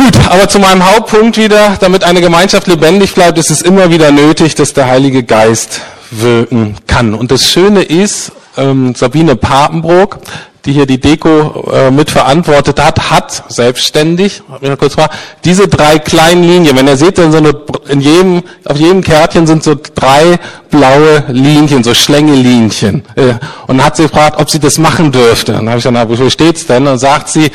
Gut, 0.08 0.26
aber 0.30 0.48
zu 0.48 0.58
meinem 0.58 0.90
Hauptpunkt 0.90 1.36
wieder, 1.36 1.76
damit 1.80 2.02
eine 2.02 2.22
Gemeinschaft 2.22 2.66
lebendig 2.66 3.12
bleibt, 3.12 3.36
ist 3.36 3.50
es 3.50 3.60
immer 3.60 3.90
wieder 3.90 4.10
nötig, 4.10 4.54
dass 4.54 4.72
der 4.72 4.86
Heilige 4.86 5.22
Geist 5.22 5.82
wirken 6.10 6.76
kann. 6.86 7.12
Und 7.12 7.30
das 7.30 7.50
Schöne 7.50 7.82
ist, 7.82 8.32
ähm, 8.56 8.94
Sabine 8.94 9.36
Papenbrock, 9.36 10.20
die 10.64 10.72
hier 10.72 10.86
die 10.86 10.98
Deko 10.98 11.70
äh, 11.70 11.90
mitverantwortet 11.90 12.80
hat, 12.80 13.10
hat 13.10 13.44
selbstständig, 13.48 14.40
kurz 14.78 14.96
mal, 14.96 15.10
diese 15.44 15.68
drei 15.68 15.98
kleinen 15.98 16.42
Linien. 16.42 16.74
Wenn 16.74 16.88
ihr 16.88 16.96
seht, 16.96 17.18
dann 17.18 17.30
so 17.30 17.38
eine, 17.38 17.52
in 17.88 18.00
jedem, 18.00 18.42
auf 18.64 18.78
jedem 18.78 19.02
Kärtchen 19.02 19.46
sind 19.46 19.62
so 19.62 19.76
drei 19.94 20.38
blaue 20.70 21.24
Linien, 21.28 21.84
so 21.84 21.92
Schlängelinchen. 21.92 23.02
Äh, 23.14 23.34
und 23.66 23.84
hat 23.84 23.96
sie 23.96 24.04
gefragt, 24.04 24.40
ob 24.40 24.48
sie 24.48 24.58
das 24.58 24.78
machen 24.78 25.12
dürfte. 25.12 25.52
Dann 25.52 25.68
habe 25.68 25.76
ich 25.76 25.84
gesagt, 25.84 26.08
wofür 26.08 26.30
steht's 26.30 26.64
denn? 26.64 26.86
Und 26.86 26.96
sagt 26.96 27.28
sie, 27.28 27.50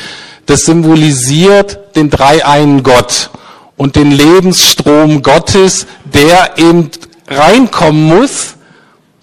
das 0.46 0.62
symbolisiert 0.62 1.96
den 1.96 2.10
dreieinen 2.10 2.82
Gott 2.82 3.30
und 3.76 3.96
den 3.96 4.10
Lebensstrom 4.10 5.22
Gottes, 5.22 5.86
der 6.04 6.58
eben 6.58 6.90
reinkommen 7.28 8.04
muss, 8.04 8.54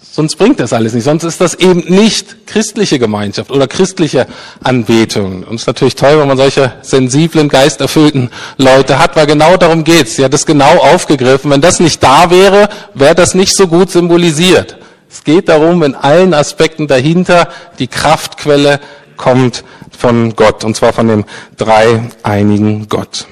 sonst 0.00 0.36
bringt 0.36 0.60
das 0.60 0.72
alles 0.72 0.92
nicht. 0.92 1.04
Sonst 1.04 1.24
ist 1.24 1.40
das 1.40 1.54
eben 1.54 1.80
nicht 1.88 2.46
christliche 2.46 2.98
Gemeinschaft 2.98 3.50
oder 3.50 3.66
christliche 3.66 4.26
Anbetung. 4.62 5.44
Und 5.44 5.54
es 5.54 5.62
ist 5.62 5.66
natürlich 5.66 5.94
toll, 5.94 6.18
wenn 6.18 6.28
man 6.28 6.36
solche 6.36 6.72
sensiblen, 6.82 7.48
geisterfüllten 7.48 8.30
Leute 8.58 8.98
hat, 8.98 9.16
weil 9.16 9.26
genau 9.26 9.56
darum 9.56 9.84
geht's. 9.84 10.16
Sie 10.16 10.24
hat 10.24 10.34
es 10.34 10.44
genau 10.44 10.76
aufgegriffen. 10.78 11.50
Wenn 11.50 11.62
das 11.62 11.80
nicht 11.80 12.02
da 12.02 12.30
wäre, 12.30 12.68
wäre 12.94 13.14
das 13.14 13.34
nicht 13.34 13.56
so 13.56 13.66
gut 13.66 13.90
symbolisiert. 13.90 14.76
Es 15.10 15.24
geht 15.24 15.48
darum, 15.48 15.82
in 15.82 15.94
allen 15.94 16.34
Aspekten 16.34 16.86
dahinter 16.86 17.48
die 17.78 17.86
Kraftquelle 17.86 18.80
kommt 19.16 19.62
von 20.02 20.34
Gott, 20.34 20.64
und 20.64 20.74
zwar 20.74 20.92
von 20.92 21.06
dem 21.06 21.24
dreieinigen 21.56 22.88
Gott. 22.88 23.26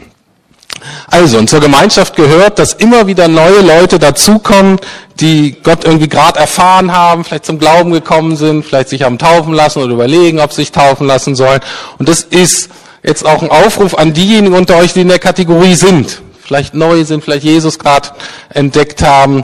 Also, 1.08 1.38
und 1.38 1.50
zur 1.50 1.60
Gemeinschaft 1.60 2.14
gehört, 2.14 2.60
dass 2.60 2.74
immer 2.74 3.08
wieder 3.08 3.26
neue 3.26 3.60
Leute 3.60 3.98
dazukommen, 3.98 4.78
die 5.18 5.56
Gott 5.62 5.84
irgendwie 5.84 6.08
gerade 6.08 6.38
erfahren 6.38 6.92
haben, 6.92 7.24
vielleicht 7.24 7.44
zum 7.44 7.58
Glauben 7.58 7.90
gekommen 7.90 8.36
sind, 8.36 8.64
vielleicht 8.64 8.88
sich 8.88 9.02
haben 9.02 9.18
taufen 9.18 9.52
lassen 9.52 9.82
oder 9.82 9.92
überlegen, 9.92 10.38
ob 10.38 10.52
sie 10.52 10.62
sich 10.62 10.72
taufen 10.72 11.08
lassen 11.08 11.34
sollen. 11.34 11.60
Und 11.98 12.08
das 12.08 12.22
ist 12.22 12.70
jetzt 13.02 13.26
auch 13.26 13.42
ein 13.42 13.50
Aufruf 13.50 13.98
an 13.98 14.14
diejenigen 14.14 14.54
unter 14.54 14.76
euch, 14.76 14.92
die 14.92 15.00
in 15.00 15.08
der 15.08 15.18
Kategorie 15.18 15.74
sind, 15.74 16.22
vielleicht 16.42 16.74
neu 16.74 17.04
sind, 17.04 17.24
vielleicht 17.24 17.44
Jesus 17.44 17.80
gerade 17.80 18.10
entdeckt 18.48 19.02
haben, 19.02 19.42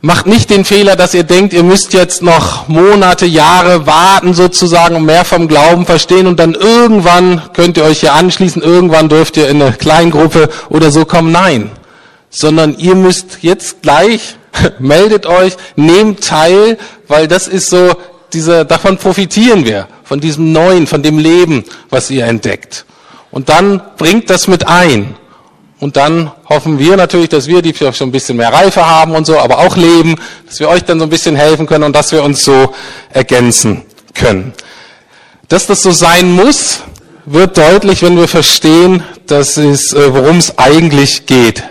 Macht 0.00 0.26
nicht 0.26 0.50
den 0.50 0.64
Fehler, 0.64 0.94
dass 0.94 1.12
ihr 1.12 1.24
denkt, 1.24 1.52
ihr 1.52 1.64
müsst 1.64 1.92
jetzt 1.92 2.22
noch 2.22 2.68
Monate, 2.68 3.26
Jahre 3.26 3.84
warten 3.84 4.32
sozusagen 4.32 4.94
und 4.94 5.04
mehr 5.04 5.24
vom 5.24 5.48
Glauben 5.48 5.86
verstehen 5.86 6.28
und 6.28 6.38
dann 6.38 6.54
irgendwann 6.54 7.42
könnt 7.52 7.76
ihr 7.76 7.82
euch 7.82 8.00
hier 8.00 8.12
anschließen, 8.12 8.62
irgendwann 8.62 9.08
dürft 9.08 9.36
ihr 9.36 9.48
in 9.48 9.60
eine 9.60 9.72
Kleingruppe 9.72 10.50
oder 10.68 10.92
so 10.92 11.04
kommen. 11.04 11.32
Nein, 11.32 11.72
sondern 12.30 12.78
ihr 12.78 12.94
müsst 12.94 13.38
jetzt 13.42 13.82
gleich, 13.82 14.36
meldet 14.78 15.26
euch, 15.26 15.56
nehmt 15.74 16.24
teil, 16.24 16.78
weil 17.08 17.26
das 17.26 17.48
ist 17.48 17.68
so, 17.68 17.96
diese, 18.32 18.64
davon 18.64 18.98
profitieren 18.98 19.64
wir, 19.64 19.88
von 20.04 20.20
diesem 20.20 20.52
Neuen, 20.52 20.86
von 20.86 21.02
dem 21.02 21.18
Leben, 21.18 21.64
was 21.90 22.08
ihr 22.08 22.24
entdeckt. 22.24 22.84
Und 23.32 23.48
dann 23.48 23.82
bringt 23.96 24.30
das 24.30 24.46
mit 24.46 24.68
ein. 24.68 25.16
Und 25.80 25.96
dann 25.96 26.32
hoffen 26.48 26.78
wir 26.78 26.96
natürlich, 26.96 27.28
dass 27.28 27.46
wir, 27.46 27.62
die 27.62 27.72
vielleicht 27.72 27.98
schon 27.98 28.08
ein 28.08 28.12
bisschen 28.12 28.36
mehr 28.36 28.52
Reife 28.52 28.84
haben 28.84 29.14
und 29.14 29.26
so, 29.26 29.38
aber 29.38 29.58
auch 29.58 29.76
leben, 29.76 30.16
dass 30.46 30.58
wir 30.58 30.68
euch 30.68 30.82
dann 30.84 30.98
so 30.98 31.06
ein 31.06 31.10
bisschen 31.10 31.36
helfen 31.36 31.66
können 31.66 31.84
und 31.84 31.94
dass 31.94 32.10
wir 32.10 32.24
uns 32.24 32.44
so 32.44 32.74
ergänzen 33.12 33.82
können. 34.14 34.52
Dass 35.48 35.66
das 35.66 35.82
so 35.82 35.92
sein 35.92 36.32
muss, 36.32 36.80
wird 37.26 37.56
deutlich, 37.56 38.02
wenn 38.02 38.16
wir 38.16 38.26
verstehen, 38.26 39.04
dass 39.26 39.56
es, 39.56 39.92
äh, 39.92 40.12
worum 40.12 40.38
es 40.38 40.58
eigentlich 40.58 41.26
geht 41.26 41.62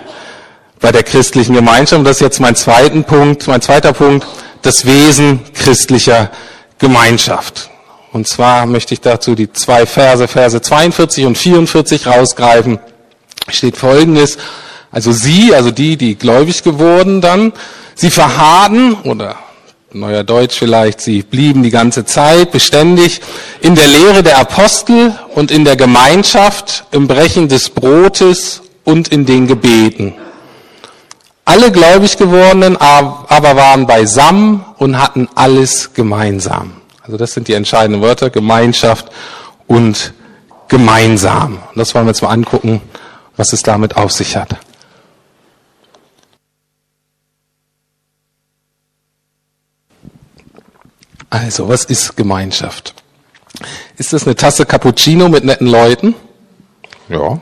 bei 0.80 0.92
der 0.92 1.04
christlichen 1.04 1.54
Gemeinschaft. 1.54 2.00
Und 2.00 2.06
das 2.06 2.18
ist 2.18 2.22
jetzt 2.22 2.40
mein 2.40 2.56
zweiten 2.56 3.04
Punkt, 3.04 3.48
mein 3.48 3.62
zweiter 3.62 3.92
Punkt, 3.92 4.26
das 4.62 4.86
Wesen 4.86 5.42
christlicher 5.54 6.32
Gemeinschaft. 6.80 7.70
Und 8.14 8.28
zwar 8.28 8.66
möchte 8.68 8.94
ich 8.94 9.02
dazu 9.02 9.36
die 9.36 9.52
zwei 9.52 9.86
Verse, 9.86 10.28
Verse 10.28 10.62
42 10.62 11.26
und 11.26 11.38
44 11.38 12.08
rausgreifen 12.08 12.80
steht 13.50 13.78
Folgendes, 13.78 14.38
also 14.92 15.12
sie, 15.12 15.54
also 15.54 15.72
die, 15.72 15.98
die 15.98 16.16
gläubig 16.16 16.64
geworden 16.64 17.22
dann, 17.22 17.54
sie 17.96 18.10
verharden 18.10 18.96
oder 19.04 19.36
neuer 19.94 20.24
Deutsch 20.24 20.58
vielleicht, 20.58 21.02
sie 21.02 21.24
blieben 21.24 21.64
die 21.64 21.70
ganze 21.70 22.06
Zeit 22.06 22.52
beständig 22.52 23.22
in 23.62 23.76
der 23.76 23.88
Lehre 23.88 24.24
der 24.24 24.38
Apostel 24.38 25.18
und 25.34 25.52
in 25.52 25.66
der 25.66 25.76
Gemeinschaft, 25.76 26.86
im 26.92 27.08
Brechen 27.08 27.48
des 27.48 27.70
Brotes 27.70 28.62
und 28.84 29.10
in 29.10 29.26
den 29.26 29.48
Gebeten. 29.48 30.14
Alle 31.46 31.72
gläubig 31.72 32.18
gewordenen 32.18 32.76
aber 32.76 33.56
waren 33.56 33.88
beisammen 33.88 34.66
und 34.78 35.02
hatten 35.02 35.30
alles 35.34 35.94
gemeinsam. 35.94 36.74
Also 37.02 37.16
das 37.16 37.34
sind 37.34 37.48
die 37.48 37.54
entscheidenden 37.54 38.02
Wörter, 38.02 38.30
Gemeinschaft 38.30 39.08
und 39.66 40.14
gemeinsam. 40.68 41.60
Das 41.76 41.96
wollen 41.96 42.06
wir 42.06 42.12
jetzt 42.12 42.22
mal 42.22 42.30
angucken, 42.30 42.82
was 43.38 43.54
es 43.54 43.64
damit 43.64 43.96
auf 43.96 44.12
sich 44.12 44.36
hat. 44.36 44.58
Also, 51.30 51.68
was 51.68 51.86
ist 51.86 52.16
Gemeinschaft? 52.16 52.94
Ist 53.98 54.14
das 54.14 54.26
eine 54.26 54.36
Tasse 54.36 54.66
Cappuccino 54.66 55.30
mit 55.30 55.44
netten 55.44 55.68
Leuten? 55.68 56.16
Ja. 57.10 57.40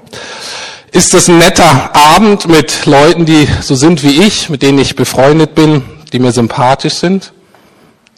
Ist 0.91 1.13
das 1.13 1.27
ein 1.27 1.37
netter 1.37 1.95
Abend 1.95 2.47
mit 2.47 2.85
Leuten, 2.85 3.25
die 3.25 3.47
so 3.61 3.75
sind 3.75 4.01
wie 4.03 4.23
ich, 4.23 4.49
mit 4.49 4.61
denen 4.61 4.79
ich 4.79 4.95
befreundet 4.95 5.53
bin, 5.53 5.83
die 6.13 6.19
mir 6.19 6.31
sympathisch 6.31 6.95
sind? 6.95 7.33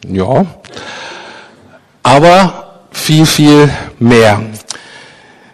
Ja. 0.06 0.46
Aber 2.02 2.82
viel, 2.92 3.26
viel 3.26 3.70
mehr. 3.98 4.40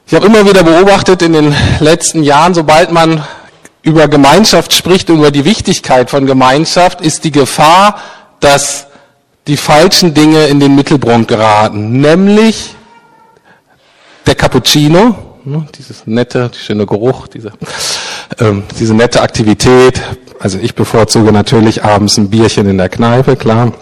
Ich 0.07 0.15
habe 0.15 0.27
immer 0.27 0.45
wieder 0.45 0.63
beobachtet 0.63 1.23
in 1.23 1.33
den 1.33 1.57
letzten 1.81 2.23
Jahren, 2.23 2.53
sobald 2.53 2.93
man 2.93 3.25
über 3.83 4.07
Gemeinschaft 4.07 4.75
spricht, 4.75 5.09
über 5.09 5.31
die 5.31 5.47
Wichtigkeit 5.47 6.11
von 6.11 6.27
Gemeinschaft, 6.27 7.01
ist 7.01 7.25
die 7.25 7.31
Gefahr, 7.31 7.99
dass 8.39 8.87
die 9.47 9.57
falschen 9.57 10.13
Dinge 10.13 10.47
in 10.47 10.61
den 10.61 10.75
Mittelpunkt 10.75 11.29
geraten. 11.29 12.03
Nämlich 12.03 12.75
der 14.27 14.35
Cappuccino, 14.35 15.17
ne, 15.45 15.67
dieses 15.79 16.07
nette, 16.07 16.51
schöne 16.55 16.85
Geruch, 16.85 17.27
diese, 17.27 17.53
ähm, 18.41 18.65
diese 18.79 18.93
nette 18.93 19.23
Aktivität. 19.23 20.03
Also 20.39 20.59
ich 20.59 20.75
bevorzuge 20.75 21.33
natürlich 21.33 21.83
abends 21.83 22.19
ein 22.19 22.29
Bierchen 22.29 22.69
in 22.69 22.77
der 22.77 22.91
Kneipe, 22.91 23.37
klar. 23.37 23.73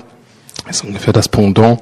Ist 0.71 0.85
ungefähr 0.85 1.13
das 1.13 1.29
Pendant. 1.29 1.81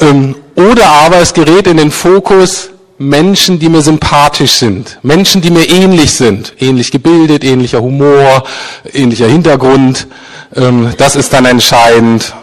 Ähm, 0.00 0.36
oder 0.54 0.86
aber 0.86 1.18
es 1.18 1.34
gerät 1.34 1.66
in 1.66 1.76
den 1.76 1.90
Fokus 1.90 2.70
Menschen, 2.98 3.60
die 3.60 3.68
mir 3.68 3.82
sympathisch 3.82 4.54
sind, 4.54 4.98
Menschen, 5.02 5.40
die 5.40 5.50
mir 5.50 5.68
ähnlich 5.68 6.14
sind, 6.14 6.54
ähnlich 6.58 6.90
gebildet, 6.90 7.44
ähnlicher 7.44 7.80
Humor, 7.80 8.44
ähnlicher 8.92 9.28
Hintergrund. 9.28 10.08
Ähm, 10.54 10.92
das 10.98 11.14
ist 11.14 11.32
dann 11.32 11.44
entscheidend, 11.44 12.34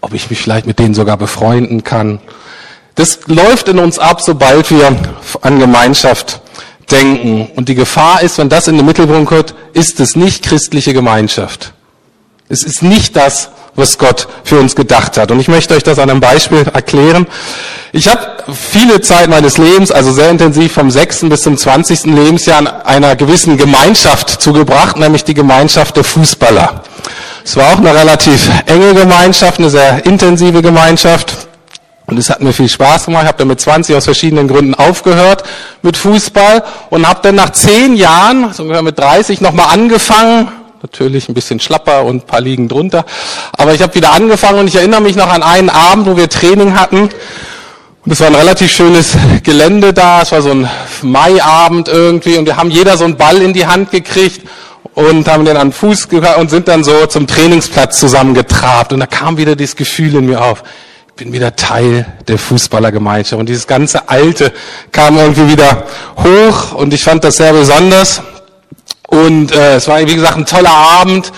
ob 0.00 0.12
ich 0.12 0.28
mich 0.28 0.40
vielleicht 0.40 0.66
mit 0.66 0.80
denen 0.80 0.94
sogar 0.94 1.16
befreunden 1.16 1.84
kann. 1.84 2.18
Das 2.96 3.20
läuft 3.26 3.68
in 3.68 3.78
uns 3.78 3.98
ab, 3.98 4.20
sobald 4.20 4.70
wir 4.70 4.96
an 5.42 5.58
Gemeinschaft 5.60 6.40
denken. 6.90 7.48
Und 7.54 7.68
die 7.68 7.76
Gefahr 7.76 8.20
ist, 8.22 8.38
wenn 8.38 8.48
das 8.48 8.66
in 8.66 8.76
den 8.76 8.86
Mittelpunkt 8.86 9.28
kommt, 9.28 9.54
ist 9.72 10.00
es 10.00 10.16
nicht 10.16 10.42
christliche 10.42 10.92
Gemeinschaft. 10.92 11.72
Es 12.48 12.64
ist 12.64 12.82
nicht 12.82 13.14
das, 13.14 13.50
was 13.74 13.98
Gott 13.98 14.28
für 14.44 14.58
uns 14.58 14.74
gedacht 14.74 15.16
hat. 15.16 15.30
Und 15.30 15.40
ich 15.40 15.48
möchte 15.48 15.74
euch 15.74 15.82
das 15.82 15.98
an 15.98 16.10
einem 16.10 16.20
Beispiel 16.20 16.66
erklären. 16.72 17.26
Ich 17.92 18.08
habe 18.08 18.20
viele 18.52 19.00
Zeit 19.00 19.28
meines 19.28 19.58
Lebens, 19.58 19.90
also 19.90 20.12
sehr 20.12 20.30
intensiv 20.30 20.72
vom 20.72 20.90
6. 20.90 21.28
bis 21.28 21.42
zum 21.42 21.56
20. 21.56 22.04
Lebensjahr, 22.04 22.86
einer 22.86 23.16
gewissen 23.16 23.56
Gemeinschaft 23.56 24.40
zugebracht, 24.40 24.96
nämlich 24.96 25.24
die 25.24 25.34
Gemeinschaft 25.34 25.96
der 25.96 26.04
Fußballer. 26.04 26.82
Es 27.44 27.56
war 27.56 27.72
auch 27.72 27.78
eine 27.78 27.94
relativ 27.94 28.50
enge 28.66 28.94
Gemeinschaft, 28.94 29.58
eine 29.58 29.70
sehr 29.70 30.04
intensive 30.06 30.62
Gemeinschaft. 30.62 31.48
Und 32.06 32.18
es 32.18 32.28
hat 32.28 32.40
mir 32.42 32.52
viel 32.52 32.68
Spaß 32.68 33.06
gemacht. 33.06 33.22
Ich 33.22 33.28
habe 33.28 33.38
dann 33.38 33.48
mit 33.48 33.60
20 33.60 33.94
aus 33.94 34.04
verschiedenen 34.04 34.48
Gründen 34.48 34.74
aufgehört 34.74 35.44
mit 35.82 35.96
Fußball 35.96 36.62
und 36.90 37.08
habe 37.08 37.20
dann 37.22 37.36
nach 37.36 37.50
zehn 37.50 37.94
Jahren, 37.94 38.52
so 38.52 38.64
ungefähr 38.64 38.82
mit 38.82 38.98
30, 38.98 39.40
nochmal 39.40 39.68
angefangen. 39.72 40.48
Natürlich 40.82 41.28
ein 41.28 41.34
bisschen 41.34 41.60
schlapper 41.60 42.04
und 42.04 42.16
ein 42.16 42.26
paar 42.26 42.40
liegen 42.40 42.66
drunter. 42.66 43.04
Aber 43.52 43.74
ich 43.74 43.82
habe 43.82 43.94
wieder 43.94 44.12
angefangen 44.12 44.60
und 44.60 44.68
ich 44.68 44.76
erinnere 44.76 45.02
mich 45.02 45.14
noch 45.14 45.28
an 45.28 45.42
einen 45.42 45.68
Abend, 45.68 46.06
wo 46.06 46.16
wir 46.16 46.30
Training 46.30 46.74
hatten. 46.74 47.10
Und 48.06 48.12
es 48.12 48.20
war 48.20 48.28
ein 48.28 48.34
relativ 48.34 48.72
schönes 48.72 49.14
Gelände 49.42 49.92
da. 49.92 50.22
Es 50.22 50.32
war 50.32 50.40
so 50.40 50.52
ein 50.52 50.70
Maiabend 51.02 51.88
irgendwie 51.88 52.38
und 52.38 52.46
wir 52.46 52.56
haben 52.56 52.70
jeder 52.70 52.96
so 52.96 53.04
einen 53.04 53.18
Ball 53.18 53.42
in 53.42 53.52
die 53.52 53.66
Hand 53.66 53.90
gekriegt 53.90 54.40
und 54.94 55.28
haben 55.28 55.44
den 55.44 55.58
an 55.58 55.68
den 55.68 55.72
Fuß 55.74 56.08
gehört 56.08 56.38
und 56.38 56.48
sind 56.48 56.66
dann 56.66 56.82
so 56.82 57.04
zum 57.06 57.26
Trainingsplatz 57.26 58.00
zusammengetrabt. 58.00 58.94
Und 58.94 59.00
da 59.00 59.06
kam 59.06 59.36
wieder 59.36 59.56
dieses 59.56 59.76
Gefühl 59.76 60.14
in 60.14 60.24
mir 60.24 60.42
auf. 60.42 60.62
Ich 61.08 61.14
bin 61.14 61.34
wieder 61.34 61.56
Teil 61.56 62.06
der 62.26 62.38
Fußballergemeinschaft. 62.38 63.38
Und 63.38 63.50
dieses 63.50 63.66
ganze 63.66 64.08
Alte 64.08 64.50
kam 64.92 65.18
irgendwie 65.18 65.48
wieder 65.48 65.84
hoch 66.16 66.72
und 66.72 66.94
ich 66.94 67.04
fand 67.04 67.22
das 67.22 67.36
sehr 67.36 67.52
besonders. 67.52 68.22
Und 69.10 69.52
äh, 69.52 69.76
es 69.76 69.88
war, 69.88 70.00
wie 70.00 70.14
gesagt, 70.14 70.36
ein 70.36 70.46
toller 70.46 70.70
Abend. 70.70 71.32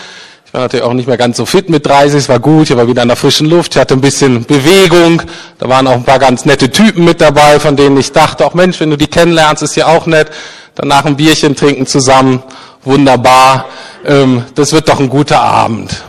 Ich 0.46 0.54
war 0.54 0.60
natürlich 0.62 0.84
auch 0.84 0.92
nicht 0.92 1.08
mehr 1.08 1.16
ganz 1.16 1.38
so 1.38 1.46
fit 1.46 1.70
mit 1.70 1.86
30, 1.86 2.18
es 2.18 2.28
war 2.28 2.38
gut, 2.38 2.68
ich 2.68 2.76
war 2.76 2.86
wieder 2.86 3.00
in 3.00 3.08
der 3.08 3.16
frischen 3.16 3.48
Luft, 3.48 3.74
ich 3.74 3.80
hatte 3.80 3.94
ein 3.94 4.02
bisschen 4.02 4.44
Bewegung, 4.44 5.22
da 5.58 5.66
waren 5.66 5.86
auch 5.86 5.94
ein 5.94 6.04
paar 6.04 6.18
ganz 6.18 6.44
nette 6.44 6.70
Typen 6.70 7.06
mit 7.06 7.22
dabei, 7.22 7.58
von 7.58 7.74
denen 7.74 7.96
ich 7.96 8.12
dachte, 8.12 8.44
auch 8.44 8.52
Mensch, 8.52 8.78
wenn 8.78 8.90
du 8.90 8.98
die 8.98 9.06
kennenlernst, 9.06 9.62
ist 9.62 9.76
ja 9.76 9.86
auch 9.86 10.04
nett, 10.04 10.30
danach 10.74 11.06
ein 11.06 11.16
Bierchen 11.16 11.56
trinken 11.56 11.86
zusammen, 11.86 12.42
wunderbar, 12.84 13.64
ähm, 14.04 14.44
das 14.54 14.72
wird 14.72 14.90
doch 14.90 15.00
ein 15.00 15.08
guter 15.08 15.40
Abend. 15.40 16.04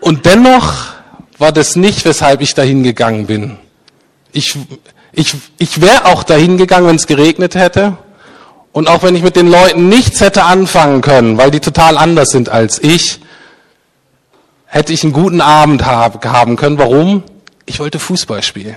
Und 0.00 0.24
dennoch 0.24 0.74
war 1.38 1.50
das 1.50 1.74
nicht, 1.74 2.04
weshalb 2.04 2.40
ich 2.40 2.54
dahin 2.54 2.84
gegangen 2.84 3.26
bin. 3.26 3.56
Ich, 4.30 4.56
ich, 5.12 5.34
ich 5.58 5.80
wäre 5.80 6.04
auch 6.04 6.22
dahin 6.22 6.56
gegangen, 6.56 6.86
wenn 6.86 6.96
es 6.96 7.08
geregnet 7.08 7.56
hätte. 7.56 7.96
Und 8.72 8.88
auch 8.88 9.02
wenn 9.02 9.14
ich 9.14 9.22
mit 9.22 9.36
den 9.36 9.48
Leuten 9.48 9.88
nichts 9.88 10.20
hätte 10.20 10.44
anfangen 10.44 11.02
können, 11.02 11.36
weil 11.36 11.50
die 11.50 11.60
total 11.60 11.98
anders 11.98 12.30
sind 12.30 12.48
als 12.48 12.78
ich, 12.82 13.20
hätte 14.64 14.92
ich 14.92 15.04
einen 15.04 15.12
guten 15.12 15.42
Abend 15.42 15.84
haben 15.84 16.56
können. 16.56 16.78
Warum? 16.78 17.22
Ich 17.66 17.78
wollte 17.78 17.98
Fußball 17.98 18.42
spielen. 18.42 18.76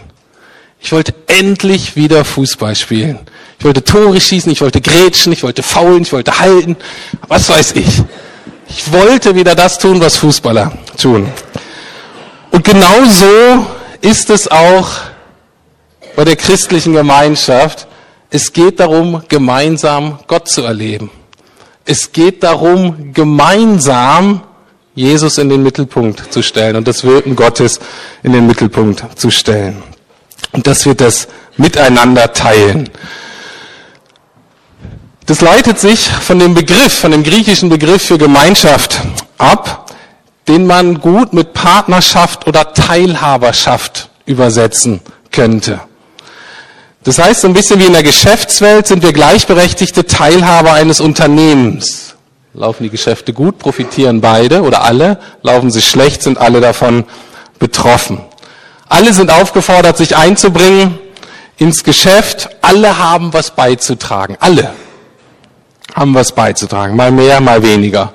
Ich 0.81 0.91
wollte 0.91 1.15
endlich 1.27 1.95
wieder 1.95 2.25
Fußball 2.25 2.75
spielen. 2.75 3.19
Ich 3.57 3.65
wollte 3.65 3.83
Tore 3.83 4.19
schießen, 4.19 4.51
ich 4.51 4.61
wollte 4.61 4.81
grätschen, 4.81 5.31
ich 5.31 5.41
wollte 5.43 5.63
faulen, 5.63 6.03
ich 6.03 6.11
wollte 6.11 6.39
halten. 6.39 6.75
Was 7.27 7.49
weiß 7.49 7.71
ich. 7.73 8.03
Ich 8.67 8.91
wollte 8.91 9.35
wieder 9.35 9.55
das 9.55 9.79
tun, 9.79 10.01
was 10.01 10.17
Fußballer 10.17 10.77
tun. 11.01 11.31
Und 12.51 12.63
genau 12.63 13.05
so 13.05 13.65
ist 14.01 14.29
es 14.29 14.49
auch 14.49 14.89
bei 16.15 16.25
der 16.25 16.35
christlichen 16.35 16.93
Gemeinschaft. 16.93 17.87
Es 18.35 18.51
geht 18.51 18.81
darum, 18.81 19.23
gemeinsam 19.29 20.19
Gott 20.27 20.49
zu 20.49 20.63
erleben. 20.63 21.09
Es 21.85 22.11
geht 22.11 22.43
darum, 22.43 23.13
gemeinsam 23.13 24.41
Jesus 24.93 25.37
in 25.37 25.47
den 25.47 25.63
Mittelpunkt 25.63 26.33
zu 26.33 26.41
stellen 26.41 26.75
und 26.75 26.85
das 26.85 27.05
Wirken 27.05 27.37
Gottes 27.37 27.79
in 28.23 28.33
den 28.33 28.45
Mittelpunkt 28.45 29.05
zu 29.17 29.31
stellen. 29.31 29.81
Und 30.51 30.67
dass 30.67 30.85
wir 30.85 30.95
das 30.95 31.29
miteinander 31.55 32.33
teilen. 32.33 32.89
Das 35.27 35.39
leitet 35.39 35.79
sich 35.79 36.05
von 36.05 36.37
dem 36.37 36.55
Begriff, 36.55 36.91
von 36.91 37.11
dem 37.11 37.23
griechischen 37.23 37.69
Begriff 37.69 38.01
für 38.01 38.17
Gemeinschaft 38.17 38.99
ab, 39.37 39.95
den 40.49 40.67
man 40.67 40.99
gut 40.99 41.31
mit 41.31 41.53
Partnerschaft 41.53 42.47
oder 42.47 42.73
Teilhaberschaft 42.73 44.09
übersetzen 44.25 44.99
könnte. 45.31 45.79
Das 47.05 47.19
heißt, 47.19 47.41
so 47.41 47.47
ein 47.47 47.53
bisschen 47.53 47.79
wie 47.79 47.85
in 47.85 47.93
der 47.93 48.01
Geschäftswelt 48.01 48.87
sind 48.87 49.03
wir 49.03 49.13
gleichberechtigte 49.13 50.07
Teilhaber 50.07 50.73
eines 50.73 50.99
Unternehmens. 50.99 52.15
Laufen 52.55 52.81
die 52.81 52.89
Geschäfte 52.89 53.31
gut, 53.31 53.59
profitieren 53.59 54.21
beide 54.21 54.63
oder 54.63 54.81
alle. 54.81 55.19
Laufen 55.43 55.69
sie 55.69 55.83
schlecht, 55.83 56.23
sind 56.23 56.39
alle 56.39 56.61
davon 56.61 57.03
betroffen. 57.59 58.21
Alle 58.89 59.13
sind 59.13 59.29
aufgefordert, 59.29 59.97
sich 59.97 60.15
einzubringen 60.15 60.97
ins 61.57 61.83
Geschäft. 61.83 62.49
Alle 62.61 62.97
haben 62.97 63.33
was 63.33 63.51
beizutragen. 63.51 64.37
Alle 64.39 64.71
haben 65.93 66.15
was 66.15 66.31
beizutragen. 66.31 66.95
Mal 66.95 67.11
mehr, 67.11 67.39
mal 67.39 67.61
weniger. 67.61 68.13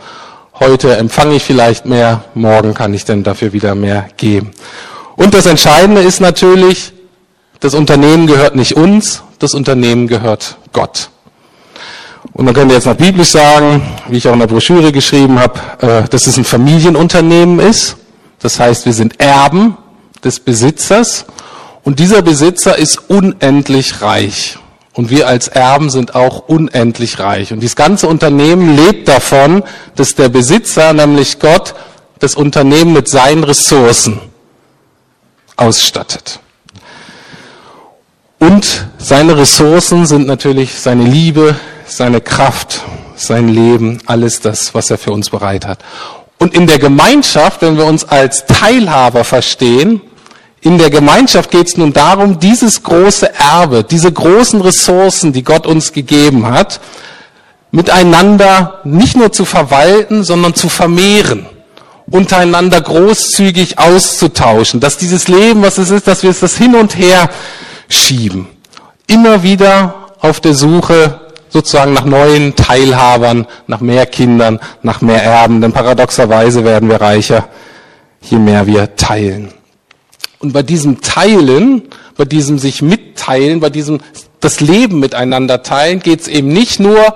Heute 0.58 0.96
empfange 0.96 1.36
ich 1.36 1.44
vielleicht 1.44 1.86
mehr, 1.86 2.24
morgen 2.34 2.74
kann 2.74 2.92
ich 2.92 3.04
dann 3.04 3.22
dafür 3.22 3.52
wieder 3.52 3.76
mehr 3.76 4.08
geben. 4.16 4.50
Und 5.14 5.32
das 5.32 5.46
Entscheidende 5.46 6.02
ist 6.02 6.20
natürlich, 6.20 6.92
das 7.60 7.74
Unternehmen 7.74 8.26
gehört 8.26 8.56
nicht 8.56 8.76
uns, 8.76 9.22
das 9.38 9.54
Unternehmen 9.54 10.08
gehört 10.08 10.56
Gott. 10.72 11.10
Und 12.32 12.44
man 12.44 12.54
könnte 12.54 12.74
jetzt 12.74 12.86
nach 12.86 12.96
biblisch 12.96 13.30
sagen, 13.30 13.82
wie 14.08 14.18
ich 14.18 14.28
auch 14.28 14.32
in 14.32 14.40
der 14.40 14.46
Broschüre 14.46 14.92
geschrieben 14.92 15.38
habe, 15.38 15.60
äh, 15.80 16.08
dass 16.08 16.26
es 16.26 16.36
ein 16.36 16.44
Familienunternehmen 16.44 17.58
ist. 17.60 17.96
Das 18.40 18.58
heißt, 18.58 18.86
wir 18.86 18.92
sind 18.92 19.20
Erben 19.20 19.76
des 20.24 20.40
Besitzers 20.40 21.26
und 21.82 21.98
dieser 21.98 22.22
Besitzer 22.22 22.76
ist 22.76 23.08
unendlich 23.08 24.02
reich. 24.02 24.58
Und 24.92 25.08
wir 25.08 25.28
als 25.28 25.48
Erben 25.48 25.88
sind 25.88 26.14
auch 26.14 26.48
unendlich 26.48 27.20
reich. 27.20 27.52
Und 27.52 27.60
dieses 27.60 27.76
ganze 27.76 28.08
Unternehmen 28.08 28.76
lebt 28.76 29.08
davon, 29.08 29.62
dass 29.94 30.14
der 30.14 30.28
Besitzer, 30.28 30.92
nämlich 30.92 31.38
Gott, 31.38 31.74
das 32.18 32.34
Unternehmen 32.34 32.92
mit 32.92 33.08
seinen 33.08 33.44
Ressourcen 33.44 34.20
ausstattet. 35.56 36.40
Und 38.40 38.86
seine 38.96 39.36
Ressourcen 39.36 40.06
sind 40.06 40.26
natürlich 40.26 40.74
seine 40.74 41.04
Liebe, 41.04 41.54
seine 41.86 42.22
Kraft, 42.22 42.80
sein 43.14 43.48
Leben, 43.48 43.98
alles 44.06 44.40
das, 44.40 44.74
was 44.74 44.90
er 44.90 44.96
für 44.96 45.12
uns 45.12 45.28
bereit 45.28 45.66
hat. 45.66 45.80
Und 46.38 46.54
in 46.54 46.66
der 46.66 46.78
Gemeinschaft, 46.78 47.60
wenn 47.60 47.76
wir 47.76 47.84
uns 47.84 48.02
als 48.08 48.46
Teilhaber 48.46 49.24
verstehen, 49.24 50.00
in 50.62 50.78
der 50.78 50.88
Gemeinschaft 50.88 51.50
geht 51.50 51.68
es 51.68 51.76
nun 51.76 51.92
darum, 51.92 52.38
dieses 52.38 52.82
große 52.82 53.30
Erbe, 53.34 53.84
diese 53.84 54.10
großen 54.10 54.62
Ressourcen, 54.62 55.34
die 55.34 55.42
Gott 55.42 55.66
uns 55.66 55.92
gegeben 55.92 56.46
hat, 56.46 56.80
miteinander 57.70 58.80
nicht 58.84 59.16
nur 59.16 59.32
zu 59.32 59.44
verwalten, 59.44 60.24
sondern 60.24 60.54
zu 60.54 60.70
vermehren, 60.70 61.44
untereinander 62.10 62.80
großzügig 62.80 63.78
auszutauschen, 63.78 64.80
dass 64.80 64.96
dieses 64.96 65.28
Leben, 65.28 65.60
was 65.60 65.76
es 65.76 65.90
ist, 65.90 66.06
dass 66.06 66.22
wir 66.22 66.30
es 66.30 66.40
das 66.40 66.56
hin 66.56 66.74
und 66.74 66.96
her 66.96 67.28
schieben. 67.90 68.46
Immer 69.06 69.42
wieder 69.42 70.12
auf 70.20 70.40
der 70.40 70.54
Suche 70.54 71.20
sozusagen 71.50 71.92
nach 71.92 72.04
neuen 72.04 72.54
Teilhabern, 72.56 73.46
nach 73.66 73.80
mehr 73.80 74.06
Kindern, 74.06 74.60
nach 74.82 75.00
mehr 75.00 75.22
Erben. 75.22 75.60
Denn 75.60 75.72
paradoxerweise 75.72 76.64
werden 76.64 76.88
wir 76.88 77.00
reicher, 77.00 77.48
je 78.22 78.38
mehr 78.38 78.66
wir 78.66 78.96
teilen. 78.96 79.52
Und 80.38 80.52
bei 80.52 80.62
diesem 80.62 81.00
Teilen, 81.02 81.82
bei 82.16 82.24
diesem 82.24 82.58
sich 82.58 82.80
mitteilen, 82.80 83.60
bei 83.60 83.68
diesem 83.68 84.00
das 84.38 84.60
Leben 84.60 85.00
miteinander 85.00 85.62
teilen, 85.62 86.00
geht 86.00 86.22
es 86.22 86.28
eben 86.28 86.48
nicht 86.48 86.80
nur 86.80 87.14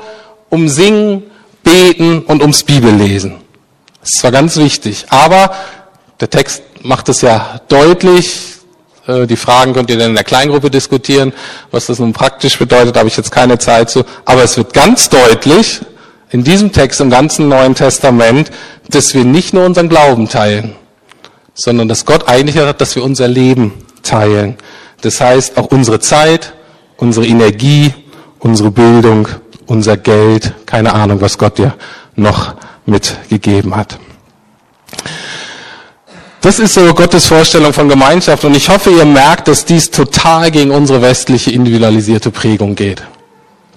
um 0.51 0.69
Singen, 0.69 1.23
Beten 1.63 2.21
und 2.21 2.43
ums 2.43 2.65
Bibellesen. 2.65 3.37
Das 4.01 4.11
ist 4.11 4.21
zwar 4.21 4.33
ganz 4.33 4.57
wichtig, 4.59 5.07
aber 5.09 5.55
der 6.21 6.29
Text 6.29 6.63
macht 6.83 7.09
es 7.09 7.23
ja 7.23 7.61
deutlich, 7.69 8.54
die 9.07 9.37
Fragen 9.37 9.75
könnt 9.75 9.91
ihr 9.91 9.99
dann 9.99 10.11
in 10.11 10.15
der 10.15 10.25
Kleingruppe 10.25 10.71
diskutieren. 10.71 11.33
Was 11.71 11.87
das 11.87 11.99
nun 11.99 12.13
praktisch 12.13 12.59
bedeutet, 12.59 12.97
habe 12.97 13.09
ich 13.09 13.17
jetzt 13.17 13.31
keine 13.31 13.59
Zeit 13.59 13.91
zu. 13.91 14.05
Aber 14.25 14.43
es 14.43 14.57
wird 14.57 14.73
ganz 14.73 15.09
deutlich 15.09 15.81
in 16.31 16.43
diesem 16.43 16.73
Text 16.73 17.01
im 17.01 17.11
ganzen 17.11 17.49
Neuen 17.49 17.75
Testament, 17.75 18.51
dass 18.89 19.15
wir 19.15 19.25
nicht 19.25 19.55
nur 19.55 19.67
unseren 19.67 19.89
Glauben 19.89 20.29
teilen, 20.29 20.75
sondern 21.55 21.87
dass 21.87 22.07
Gott 22.07 22.29
eigentlich 22.29 22.57
hat, 22.59 22.81
dass 22.81 22.97
wir 22.97 23.05
unser 23.05 23.29
Leben 23.29 23.73
teilen. 24.03 24.57
Das 25.03 25.21
heißt 25.21 25.59
auch 25.59 25.67
unsere 25.67 26.01
Zeit, 26.01 26.55
unsere 26.97 27.27
Energie, 27.27 27.93
unsere 28.39 28.71
Bildung, 28.71 29.29
unser 29.67 29.97
Geld, 29.97 30.55
keine 30.67 30.93
Ahnung, 30.95 31.21
was 31.21 31.39
Gott 31.39 31.59
dir 31.59 31.75
noch 32.17 32.55
mitgegeben 32.87 33.77
hat. 33.77 33.99
Das 36.45 36.59
ist 36.59 36.75
so 36.75 36.93
Gottes 36.93 37.25
Vorstellung 37.25 37.73
von 37.73 37.89
Gemeinschaft 37.89 38.45
und 38.45 38.55
ich 38.55 38.69
hoffe, 38.69 38.91
ihr 38.91 39.07
merkt, 39.07 39.49
dass 39.49 39.65
dies 39.65 39.91
total 39.91 40.51
gegen 40.51 40.73
unsere 40.73 41.01
westliche 41.01 41.51
individualisierte 41.51 42.31
Prägung 42.31 42.75
geht. 42.75 43.03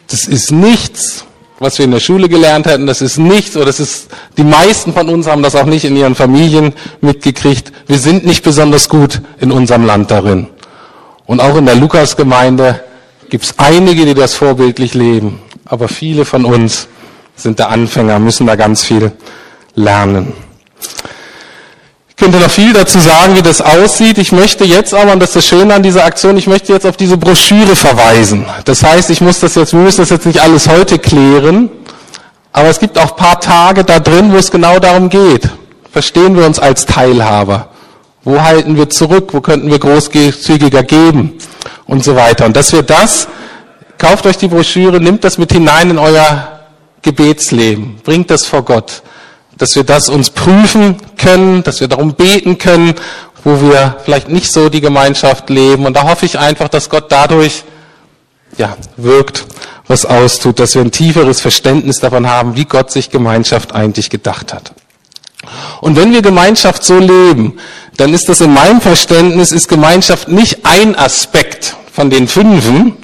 Das 0.07 0.25
ist 0.27 0.51
nichts, 0.51 1.23
was 1.59 1.77
wir 1.77 1.85
in 1.85 1.91
der 1.91 2.01
Schule 2.01 2.27
gelernt 2.27 2.65
hätten, 2.65 2.85
das 2.85 3.01
ist 3.01 3.19
nichts, 3.19 3.55
oder 3.55 3.67
das 3.67 3.79
ist, 3.79 4.09
die 4.35 4.43
meisten 4.43 4.91
von 4.91 5.07
uns 5.07 5.27
haben 5.27 5.43
das 5.43 5.55
auch 5.55 5.63
nicht 5.63 5.85
in 5.85 5.95
ihren 5.95 6.13
Familien 6.13 6.73
mitgekriegt. 6.99 7.71
Wir 7.87 7.99
sind 7.99 8.25
nicht 8.25 8.43
besonders 8.43 8.89
gut 8.89 9.21
in 9.39 9.53
unserem 9.53 9.85
Land 9.85 10.11
darin. 10.11 10.47
Und 11.25 11.39
auch 11.39 11.55
in 11.55 11.67
der 11.67 11.75
Lukasgemeinde 11.75 12.83
gibt 13.29 13.45
es 13.45 13.53
einige, 13.59 14.05
die 14.05 14.13
das 14.13 14.33
vorbildlich 14.33 14.93
leben. 14.93 15.39
Aber 15.63 15.87
viele 15.87 16.25
von 16.25 16.43
uns 16.43 16.89
sind 17.33 17.59
der 17.59 17.69
Anfänger, 17.69 18.19
müssen 18.19 18.45
da 18.45 18.57
ganz 18.57 18.83
viel 18.83 19.13
lernen. 19.73 20.33
Ich 22.17 22.23
könnte 22.23 22.39
noch 22.39 22.49
viel 22.49 22.73
dazu 22.73 22.97
sagen, 22.97 23.35
wie 23.35 23.43
das 23.43 23.61
aussieht. 23.61 24.17
Ich 24.17 24.31
möchte 24.31 24.65
jetzt 24.65 24.91
aber, 24.91 25.13
und 25.13 25.19
das 25.19 25.29
ist 25.29 25.35
das 25.35 25.45
Schöne 25.45 25.75
an 25.75 25.83
dieser 25.83 26.03
Aktion, 26.03 26.35
ich 26.35 26.47
möchte 26.47 26.73
jetzt 26.73 26.87
auf 26.87 26.97
diese 26.97 27.15
Broschüre 27.15 27.75
verweisen. 27.75 28.43
Das 28.65 28.81
heißt, 28.81 29.11
ich 29.11 29.21
muss 29.21 29.39
das 29.39 29.53
jetzt, 29.53 29.73
wir 29.73 29.81
müssen 29.81 30.01
das 30.01 30.09
jetzt 30.09 30.25
nicht 30.25 30.41
alles 30.41 30.67
heute 30.67 30.97
klären, 30.97 31.69
aber 32.51 32.69
es 32.69 32.79
gibt 32.79 32.97
auch 32.97 33.15
paar 33.15 33.39
Tage 33.39 33.83
da 33.83 33.99
drin, 33.99 34.33
wo 34.33 34.37
es 34.37 34.49
genau 34.49 34.79
darum 34.79 35.09
geht. 35.09 35.47
Verstehen 35.91 36.35
wir 36.35 36.47
uns 36.47 36.57
als 36.57 36.87
Teilhaber? 36.87 37.69
Wo 38.23 38.41
halten 38.41 38.77
wir 38.77 38.89
zurück? 38.89 39.29
Wo 39.33 39.41
könnten 39.41 39.69
wir 39.69 39.77
großzügiger 39.77 40.81
geben? 40.81 41.37
Und 41.85 42.03
so 42.03 42.15
weiter. 42.15 42.47
Und 42.47 42.57
dass 42.57 42.73
wir 42.73 42.81
das, 42.81 43.27
kauft 43.99 44.25
euch 44.25 44.39
die 44.39 44.47
Broschüre, 44.47 44.99
nimmt 44.99 45.23
das 45.23 45.37
mit 45.37 45.51
hinein 45.51 45.91
in 45.91 45.99
euer 45.99 46.61
Gebetsleben, 47.03 47.99
bringt 48.03 48.31
das 48.31 48.47
vor 48.47 48.63
Gott 48.63 49.03
dass 49.57 49.75
wir 49.75 49.83
das 49.83 50.09
uns 50.09 50.29
prüfen 50.29 50.97
können, 51.17 51.63
dass 51.63 51.79
wir 51.79 51.87
darum 51.87 52.13
beten 52.13 52.57
können, 52.57 52.93
wo 53.43 53.61
wir 53.61 53.97
vielleicht 54.03 54.29
nicht 54.29 54.51
so 54.51 54.69
die 54.69 54.81
Gemeinschaft 54.81 55.49
leben. 55.49 55.85
Und 55.85 55.95
da 55.95 56.03
hoffe 56.03 56.25
ich 56.25 56.37
einfach, 56.37 56.67
dass 56.67 56.89
Gott 56.89 57.05
dadurch 57.11 57.63
ja, 58.57 58.75
wirkt, 58.97 59.45
was 59.87 60.05
austut, 60.05 60.59
dass 60.59 60.75
wir 60.75 60.81
ein 60.81 60.91
tieferes 60.91 61.41
Verständnis 61.41 61.99
davon 61.99 62.27
haben, 62.27 62.55
wie 62.55 62.65
Gott 62.65 62.91
sich 62.91 63.09
Gemeinschaft 63.09 63.73
eigentlich 63.73 64.09
gedacht 64.09 64.53
hat. 64.53 64.73
Und 65.81 65.95
wenn 65.95 66.11
wir 66.11 66.21
Gemeinschaft 66.21 66.83
so 66.83 66.97
leben, 66.97 67.57
dann 67.95 68.13
ist 68.13 68.27
das 68.27 68.41
in 68.41 68.53
meinem 68.53 68.81
Verständnis, 68.81 69.51
ist 69.51 69.69
Gemeinschaft 69.69 70.27
nicht 70.27 70.65
ein 70.65 70.97
Aspekt 70.97 71.75
von 71.91 72.09
den 72.09 72.27
fünfen, 72.27 72.97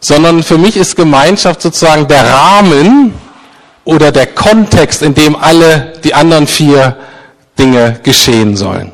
sondern 0.00 0.42
für 0.42 0.58
mich 0.58 0.76
ist 0.76 0.94
Gemeinschaft 0.94 1.62
sozusagen 1.62 2.06
der 2.06 2.30
Rahmen 2.30 3.14
oder 3.86 4.12
der 4.12 4.26
Kontext, 4.26 5.00
in 5.00 5.14
dem 5.14 5.34
alle 5.34 5.94
die 6.04 6.12
anderen 6.12 6.46
vier 6.46 6.96
Dinge 7.58 8.00
geschehen 8.02 8.56
sollen. 8.56 8.92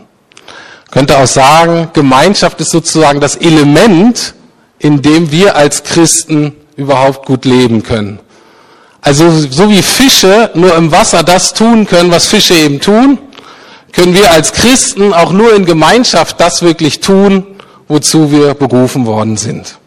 könnte 0.92 1.18
auch 1.18 1.26
sagen, 1.26 1.88
Gemeinschaft 1.94 2.60
ist 2.60 2.70
sozusagen 2.70 3.18
das 3.18 3.36
Element, 3.36 4.34
in 4.78 5.00
dem 5.00 5.32
wir 5.32 5.56
als 5.56 5.82
Christen 5.82 6.54
überhaupt 6.76 7.26
gut 7.26 7.46
leben 7.46 7.82
können. 7.82 8.20
Also 9.00 9.30
so 9.30 9.68
wie 9.70 9.82
Fische 9.82 10.50
nur 10.54 10.76
im 10.76 10.92
Wasser 10.92 11.22
das 11.22 11.54
tun 11.54 11.86
können, 11.86 12.10
was 12.10 12.26
Fische 12.26 12.54
eben 12.54 12.78
tun, 12.78 13.18
können 13.92 14.14
wir 14.14 14.30
als 14.30 14.52
Christen 14.52 15.12
auch 15.14 15.32
nur 15.32 15.54
in 15.54 15.64
Gemeinschaft 15.64 16.38
das 16.38 16.62
wirklich 16.62 17.00
tun, 17.00 17.46
wozu 17.88 18.30
wir 18.30 18.54
berufen 18.54 19.06
worden 19.06 19.36
sind. 19.38 19.78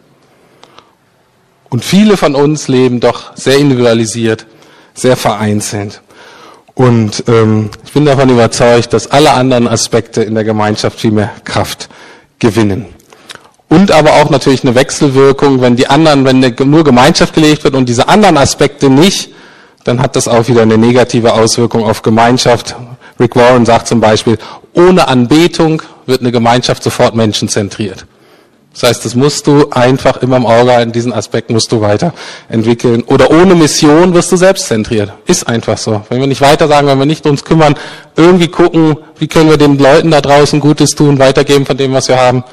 Und 1.70 1.84
viele 1.84 2.16
von 2.16 2.34
uns 2.34 2.68
leben 2.68 3.00
doch 3.00 3.36
sehr 3.36 3.56
individualisiert, 3.58 4.46
sehr 4.96 5.16
vereinzelt. 5.16 6.02
Und 6.74 7.24
ähm, 7.28 7.70
ich 7.84 7.92
bin 7.92 8.04
davon 8.04 8.28
überzeugt, 8.28 8.92
dass 8.92 9.10
alle 9.10 9.32
anderen 9.32 9.68
Aspekte 9.68 10.22
in 10.22 10.34
der 10.34 10.44
Gemeinschaft 10.44 10.98
viel 10.98 11.12
mehr 11.12 11.30
Kraft 11.44 11.88
gewinnen. 12.38 12.86
Und 13.68 13.92
aber 13.92 14.14
auch 14.14 14.30
natürlich 14.30 14.62
eine 14.62 14.74
Wechselwirkung, 14.74 15.60
wenn 15.60 15.76
die 15.76 15.88
anderen, 15.88 16.24
wenn 16.24 16.40
nur 16.70 16.84
Gemeinschaft 16.84 17.34
gelegt 17.34 17.64
wird 17.64 17.74
und 17.74 17.88
diese 17.88 18.08
anderen 18.08 18.36
Aspekte 18.36 18.90
nicht, 18.90 19.30
dann 19.84 20.00
hat 20.00 20.16
das 20.16 20.28
auch 20.28 20.48
wieder 20.48 20.62
eine 20.62 20.78
negative 20.78 21.32
Auswirkung 21.32 21.84
auf 21.84 22.02
Gemeinschaft. 22.02 22.76
Rick 23.18 23.36
Warren 23.36 23.64
sagt 23.64 23.86
zum 23.86 24.00
Beispiel, 24.00 24.38
ohne 24.74 25.08
Anbetung 25.08 25.82
wird 26.06 26.20
eine 26.20 26.32
Gemeinschaft 26.32 26.82
sofort 26.82 27.14
menschenzentriert. 27.14 28.06
Das 28.78 28.90
heißt, 28.90 29.06
das 29.06 29.14
musst 29.14 29.46
du 29.46 29.70
einfach 29.70 30.18
immer 30.18 30.36
im 30.36 30.44
Auge 30.44 30.70
halten, 30.70 30.92
diesen 30.92 31.10
Aspekt 31.10 31.48
musst 31.48 31.72
du 31.72 31.80
weiterentwickeln. 31.80 33.04
Oder 33.04 33.30
ohne 33.30 33.54
Mission 33.54 34.12
wirst 34.12 34.30
du 34.32 34.36
selbstzentriert. 34.36 35.12
Ist 35.26 35.48
einfach 35.48 35.78
so. 35.78 36.02
Wenn 36.10 36.20
wir 36.20 36.26
nicht 36.26 36.42
weiter 36.42 36.68
sagen, 36.68 36.86
wenn 36.86 36.98
wir 36.98 37.06
nicht 37.06 37.24
uns 37.26 37.42
kümmern, 37.42 37.74
irgendwie 38.16 38.48
gucken, 38.48 38.98
wie 39.18 39.28
können 39.28 39.48
wir 39.48 39.56
den 39.56 39.78
Leuten 39.78 40.10
da 40.10 40.20
draußen 40.20 40.60
Gutes 40.60 40.94
tun, 40.94 41.18
weitergeben 41.18 41.64
von 41.64 41.78
dem, 41.78 41.94
was 41.94 42.08
wir 42.08 42.20
haben, 42.20 42.44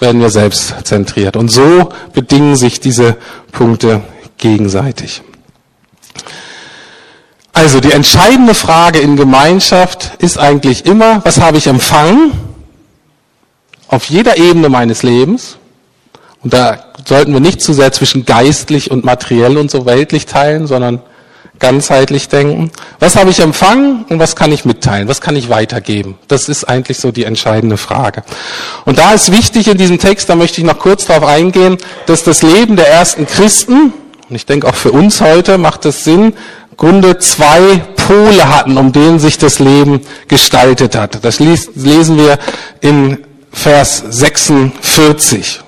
werden 0.00 0.20
wir 0.20 0.30
selbstzentriert. 0.30 1.36
Und 1.36 1.48
so 1.48 1.90
bedingen 2.12 2.56
sich 2.56 2.80
diese 2.80 3.16
Punkte 3.52 4.00
gegenseitig. 4.38 5.22
Also 7.52 7.78
die 7.78 7.92
entscheidende 7.92 8.54
Frage 8.54 8.98
in 8.98 9.14
Gemeinschaft 9.14 10.10
ist 10.18 10.38
eigentlich 10.38 10.86
immer, 10.86 11.24
was 11.24 11.40
habe 11.40 11.58
ich 11.58 11.68
empfangen? 11.68 12.32
Auf 13.92 14.06
jeder 14.06 14.38
Ebene 14.38 14.70
meines 14.70 15.02
Lebens. 15.02 15.58
Und 16.42 16.54
da 16.54 16.82
sollten 17.06 17.34
wir 17.34 17.40
nicht 17.40 17.60
zu 17.60 17.74
sehr 17.74 17.92
zwischen 17.92 18.24
geistlich 18.24 18.90
und 18.90 19.04
materiell 19.04 19.58
und 19.58 19.70
so 19.70 19.84
weltlich 19.84 20.24
teilen, 20.24 20.66
sondern 20.66 21.02
ganzheitlich 21.58 22.30
denken. 22.30 22.72
Was 23.00 23.16
habe 23.16 23.28
ich 23.28 23.40
empfangen 23.40 24.06
und 24.08 24.18
was 24.18 24.34
kann 24.34 24.50
ich 24.50 24.64
mitteilen? 24.64 25.08
Was 25.08 25.20
kann 25.20 25.36
ich 25.36 25.50
weitergeben? 25.50 26.16
Das 26.26 26.48
ist 26.48 26.64
eigentlich 26.64 27.00
so 27.00 27.12
die 27.12 27.24
entscheidende 27.24 27.76
Frage. 27.76 28.22
Und 28.86 28.96
da 28.96 29.12
ist 29.12 29.30
wichtig 29.30 29.68
in 29.68 29.76
diesem 29.76 29.98
Text, 29.98 30.30
da 30.30 30.36
möchte 30.36 30.62
ich 30.62 30.66
noch 30.66 30.78
kurz 30.78 31.04
darauf 31.04 31.28
eingehen, 31.28 31.76
dass 32.06 32.24
das 32.24 32.40
Leben 32.40 32.76
der 32.76 32.88
ersten 32.88 33.26
Christen, 33.26 33.92
und 34.30 34.34
ich 34.34 34.46
denke 34.46 34.68
auch 34.68 34.74
für 34.74 34.92
uns 34.92 35.20
heute 35.20 35.58
macht 35.58 35.84
es 35.84 36.02
Sinn, 36.02 36.32
Grunde 36.78 37.18
zwei 37.18 37.82
Pole 37.96 38.48
hatten, 38.48 38.78
um 38.78 38.90
denen 38.90 39.18
sich 39.18 39.36
das 39.36 39.58
Leben 39.58 40.00
gestaltet 40.28 40.96
hat. 40.96 41.22
Das 41.22 41.40
lesen 41.40 42.16
wir 42.16 42.38
in 42.80 43.18
Vers 43.52 44.02
46. 44.08 45.60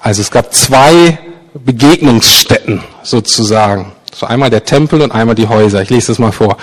Also 0.00 0.22
es 0.22 0.30
gab 0.30 0.54
zwei 0.54 1.18
Begegnungsstätten 1.54 2.82
sozusagen. 3.02 3.92
So 4.14 4.26
einmal 4.26 4.50
der 4.50 4.64
Tempel 4.64 5.02
und 5.02 5.12
einmal 5.12 5.34
die 5.34 5.48
Häuser. 5.48 5.82
Ich 5.82 5.90
lese 5.90 6.08
das 6.08 6.18
mal 6.18 6.32
vor. 6.32 6.56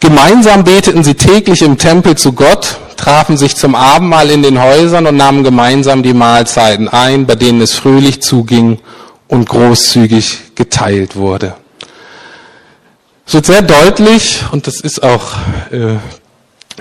Gemeinsam 0.00 0.64
beteten 0.64 1.04
sie 1.04 1.14
täglich 1.14 1.62
im 1.62 1.78
Tempel 1.78 2.16
zu 2.16 2.32
Gott, 2.32 2.76
trafen 2.96 3.36
sich 3.36 3.56
zum 3.56 3.74
Abendmahl 3.74 4.30
in 4.30 4.42
den 4.42 4.60
Häusern 4.60 5.06
und 5.06 5.16
nahmen 5.16 5.44
gemeinsam 5.44 6.02
die 6.02 6.12
Mahlzeiten 6.12 6.88
ein, 6.88 7.26
bei 7.26 7.36
denen 7.36 7.60
es 7.60 7.74
fröhlich 7.74 8.20
zuging 8.20 8.80
und 9.28 9.48
großzügig 9.48 10.54
geteilt 10.56 11.16
wurde. 11.16 11.54
Es 13.26 13.34
wird 13.34 13.46
sehr 13.46 13.62
deutlich, 13.62 14.42
und 14.50 14.66
das 14.66 14.80
ist 14.80 15.02
auch 15.02 15.34
äh, 15.70 15.96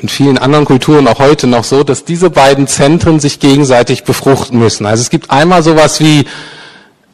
in 0.02 0.10
vielen 0.10 0.38
anderen 0.38 0.66
Kulturen 0.66 1.08
auch 1.08 1.20
heute 1.20 1.48
noch 1.48 1.64
so, 1.64 1.84
dass 1.84 2.06
diese 2.06 2.30
beiden 2.30 2.68
Zentren 2.68 3.20
sich 3.20 3.40
gegenseitig 3.40 4.04
befruchten 4.04 4.60
müssen. 4.60 4.86
Also 4.86 5.02
es 5.02 5.10
gibt 5.10 5.32
einmal 5.32 5.64
sowas 5.64 6.00
wie 6.00 6.26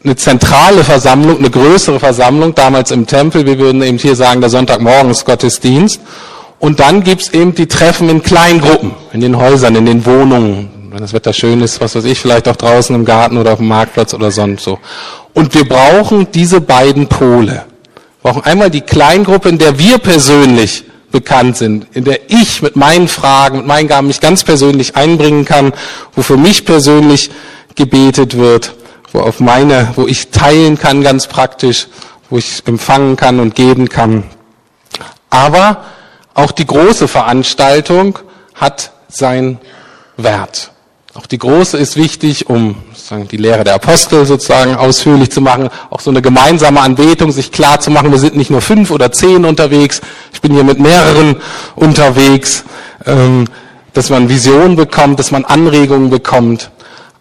eine 0.03 0.15
zentrale 0.15 0.83
Versammlung, 0.83 1.39
eine 1.39 1.49
größere 1.49 1.99
Versammlung, 1.99 2.55
damals 2.55 2.91
im 2.91 3.07
Tempel, 3.07 3.45
wir 3.45 3.57
würden 3.59 3.81
eben 3.81 3.97
hier 3.97 4.15
sagen, 4.15 4.41
der 4.41 4.49
Sonntagmorgensgottesdienst. 4.49 5.99
Und 6.59 6.79
dann 6.79 7.03
gibt's 7.03 7.29
eben 7.29 7.53
die 7.53 7.67
Treffen 7.67 8.09
in 8.09 8.23
Kleingruppen, 8.23 8.93
in 9.13 9.21
den 9.21 9.37
Häusern, 9.37 9.75
in 9.75 9.85
den 9.85 10.05
Wohnungen, 10.05 10.89
wenn 10.91 10.99
das 10.99 11.13
Wetter 11.13 11.33
schön 11.33 11.61
ist, 11.61 11.81
was 11.81 11.95
weiß 11.95 12.05
ich, 12.05 12.19
vielleicht 12.19 12.47
auch 12.47 12.55
draußen 12.55 12.95
im 12.95 13.05
Garten 13.05 13.37
oder 13.37 13.53
auf 13.53 13.59
dem 13.59 13.67
Marktplatz 13.67 14.13
oder 14.13 14.31
sonst 14.31 14.63
so. 14.63 14.79
Und 15.33 15.53
wir 15.53 15.67
brauchen 15.67 16.27
diese 16.31 16.61
beiden 16.61 17.07
Pole. 17.07 17.65
Wir 18.21 18.31
brauchen 18.31 18.43
einmal 18.43 18.71
die 18.71 18.81
Kleingruppe, 18.81 19.49
in 19.49 19.57
der 19.57 19.77
wir 19.77 19.99
persönlich 19.99 20.83
bekannt 21.11 21.57
sind, 21.57 21.87
in 21.93 22.03
der 22.03 22.29
ich 22.29 22.61
mit 22.61 22.75
meinen 22.75 23.07
Fragen, 23.07 23.57
mit 23.57 23.67
meinen 23.67 23.87
Gaben 23.87 24.07
mich 24.07 24.19
ganz 24.19 24.43
persönlich 24.43 24.95
einbringen 24.95 25.45
kann, 25.45 25.73
wo 26.15 26.21
für 26.21 26.37
mich 26.37 26.65
persönlich 26.65 27.29
gebetet 27.75 28.37
wird 28.37 28.73
wo 29.11 29.19
auf 29.19 29.39
meine, 29.39 29.91
wo 29.95 30.07
ich 30.07 30.29
teilen 30.29 30.77
kann 30.77 31.01
ganz 31.01 31.27
praktisch, 31.27 31.87
wo 32.29 32.37
ich 32.37 32.63
empfangen 32.65 33.15
kann 33.15 33.39
und 33.39 33.55
geben 33.55 33.89
kann. 33.89 34.23
Aber 35.29 35.85
auch 36.33 36.51
die 36.51 36.65
große 36.65 37.07
Veranstaltung 37.07 38.19
hat 38.55 38.91
seinen 39.07 39.59
Wert. 40.17 40.71
Auch 41.17 41.25
die 41.25 41.39
große 41.39 41.79
ist 41.79 41.95
wichtig, 41.95 42.47
um 42.47 42.75
sozusagen 42.93 43.27
die 43.27 43.37
Lehre 43.37 43.63
der 43.63 43.73
Apostel 43.73 44.23
sozusagen 44.27 44.75
ausführlich 44.75 45.31
zu 45.31 45.41
machen, 45.41 45.69
auch 45.89 45.99
so 45.99 46.11
eine 46.11 46.21
gemeinsame 46.21 46.79
Anbetung, 46.79 47.31
sich 47.31 47.51
klar 47.51 47.79
zu 47.79 47.89
machen, 47.89 48.11
wir 48.11 48.19
sind 48.19 48.37
nicht 48.37 48.51
nur 48.51 48.61
fünf 48.61 48.91
oder 48.91 49.11
zehn 49.11 49.43
unterwegs, 49.43 49.99
ich 50.31 50.41
bin 50.41 50.53
hier 50.53 50.63
mit 50.63 50.79
mehreren 50.79 51.37
unterwegs, 51.75 52.65
ähm, 53.07 53.45
dass 53.93 54.11
man 54.11 54.29
Visionen 54.29 54.75
bekommt, 54.75 55.17
dass 55.17 55.31
man 55.31 55.43
Anregungen 55.43 56.11
bekommt. 56.11 56.69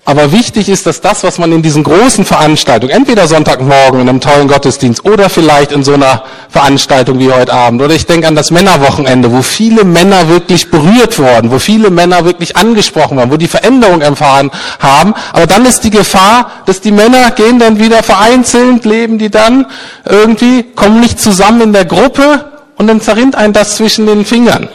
Aber 0.08 0.30
wichtig 0.30 0.68
ist, 0.68 0.86
dass 0.86 1.00
das, 1.00 1.24
was 1.24 1.36
man 1.38 1.50
in 1.50 1.62
diesen 1.62 1.82
großen 1.82 2.24
Veranstaltungen, 2.24 2.92
entweder 2.92 3.26
Sonntagmorgen 3.26 4.00
in 4.00 4.08
einem 4.08 4.20
tollen 4.20 4.46
Gottesdienst 4.46 5.04
oder 5.04 5.28
vielleicht 5.28 5.72
in 5.72 5.82
so 5.82 5.94
einer 5.94 6.22
Veranstaltung 6.48 7.18
wie 7.18 7.32
heute 7.32 7.52
Abend, 7.52 7.82
oder 7.82 7.92
ich 7.92 8.06
denke 8.06 8.28
an 8.28 8.36
das 8.36 8.52
Männerwochenende, 8.52 9.32
wo 9.32 9.42
viele 9.42 9.82
Männer 9.82 10.28
wirklich 10.28 10.70
berührt 10.70 11.18
wurden, 11.18 11.50
wo 11.50 11.58
viele 11.58 11.90
Männer 11.90 12.24
wirklich 12.24 12.56
angesprochen 12.56 13.16
waren, 13.16 13.32
wo 13.32 13.36
die 13.36 13.48
Veränderung 13.48 14.00
erfahren 14.00 14.52
haben. 14.78 15.12
Aber 15.32 15.48
dann 15.48 15.66
ist 15.66 15.82
die 15.82 15.90
Gefahr, 15.90 16.52
dass 16.66 16.80
die 16.80 16.92
Männer 16.92 17.32
gehen 17.32 17.58
dann 17.58 17.80
wieder 17.80 18.04
vereinzelt, 18.04 18.84
leben 18.84 19.18
die 19.18 19.30
dann 19.30 19.66
irgendwie, 20.08 20.62
kommen 20.76 21.00
nicht 21.00 21.20
zusammen 21.20 21.62
in 21.62 21.72
der 21.72 21.84
Gruppe 21.84 22.44
und 22.76 22.86
dann 22.86 23.00
zerrinnt 23.00 23.34
ein 23.34 23.52
das 23.52 23.74
zwischen 23.74 24.06
den 24.06 24.24
Fingern. 24.24 24.68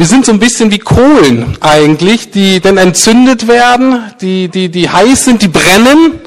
Wir 0.00 0.06
sind 0.06 0.24
so 0.24 0.32
ein 0.32 0.38
bisschen 0.38 0.70
wie 0.70 0.78
Kohlen 0.78 1.58
eigentlich, 1.60 2.30
die 2.30 2.60
dann 2.60 2.78
entzündet 2.78 3.48
werden, 3.48 4.10
die, 4.22 4.48
die, 4.48 4.70
die 4.70 4.88
heiß 4.88 5.26
sind, 5.26 5.42
die 5.42 5.48
brennen. 5.48 6.22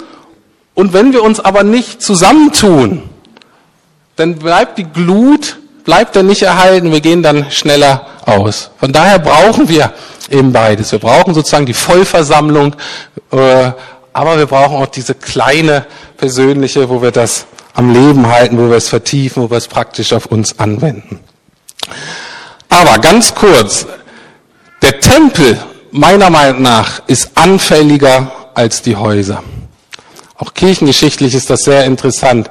Und 0.75 0.93
wenn 0.93 1.12
wir 1.12 1.23
uns 1.23 1.39
aber 1.39 1.63
nicht 1.63 1.99
zusammentun, 1.99 3.01
dann 4.15 4.36
bleibt 4.36 4.77
die 4.77 4.83
Glut, 4.83 5.57
bleibt 5.86 6.15
dann 6.15 6.27
nicht 6.27 6.43
erhalten, 6.43 6.91
wir 6.91 7.01
gehen 7.01 7.23
dann 7.23 7.49
schneller 7.49 8.05
aus. 8.27 8.69
Von 8.77 8.93
daher 8.93 9.17
brauchen 9.17 9.67
wir 9.67 9.91
eben 10.29 10.53
beides. 10.53 10.91
Wir 10.91 10.99
brauchen 10.99 11.33
sozusagen 11.33 11.65
die 11.65 11.73
Vollversammlung, 11.73 12.75
äh, 13.31 13.71
aber 14.13 14.38
wir 14.38 14.45
brauchen 14.45 14.83
auch 14.83 14.86
diese 14.86 15.15
kleine 15.15 15.88
persönliche, 16.17 16.89
wo 16.89 17.01
wir 17.01 17.09
das 17.09 17.47
am 17.73 17.91
Leben 17.91 18.27
halten, 18.31 18.59
wo 18.59 18.69
wir 18.69 18.77
es 18.77 18.89
vertiefen, 18.89 19.41
wo 19.41 19.49
wir 19.49 19.57
es 19.57 19.67
praktisch 19.67 20.13
auf 20.13 20.27
uns 20.27 20.59
anwenden. 20.59 21.21
Aber 22.73 22.97
ganz 22.97 23.36
kurz, 23.36 23.86
der 24.81 24.99
Tempel 24.99 25.59
meiner 25.91 26.31
Meinung 26.31 26.63
nach 26.63 27.03
ist 27.05 27.29
anfälliger 27.36 28.31
als 28.55 28.81
die 28.81 28.95
Häuser. 28.95 29.43
Auch 30.38 30.55
kirchengeschichtlich 30.55 31.36
ist 31.36 31.51
das 31.51 31.65
sehr 31.65 31.86
interessant. 31.86 32.49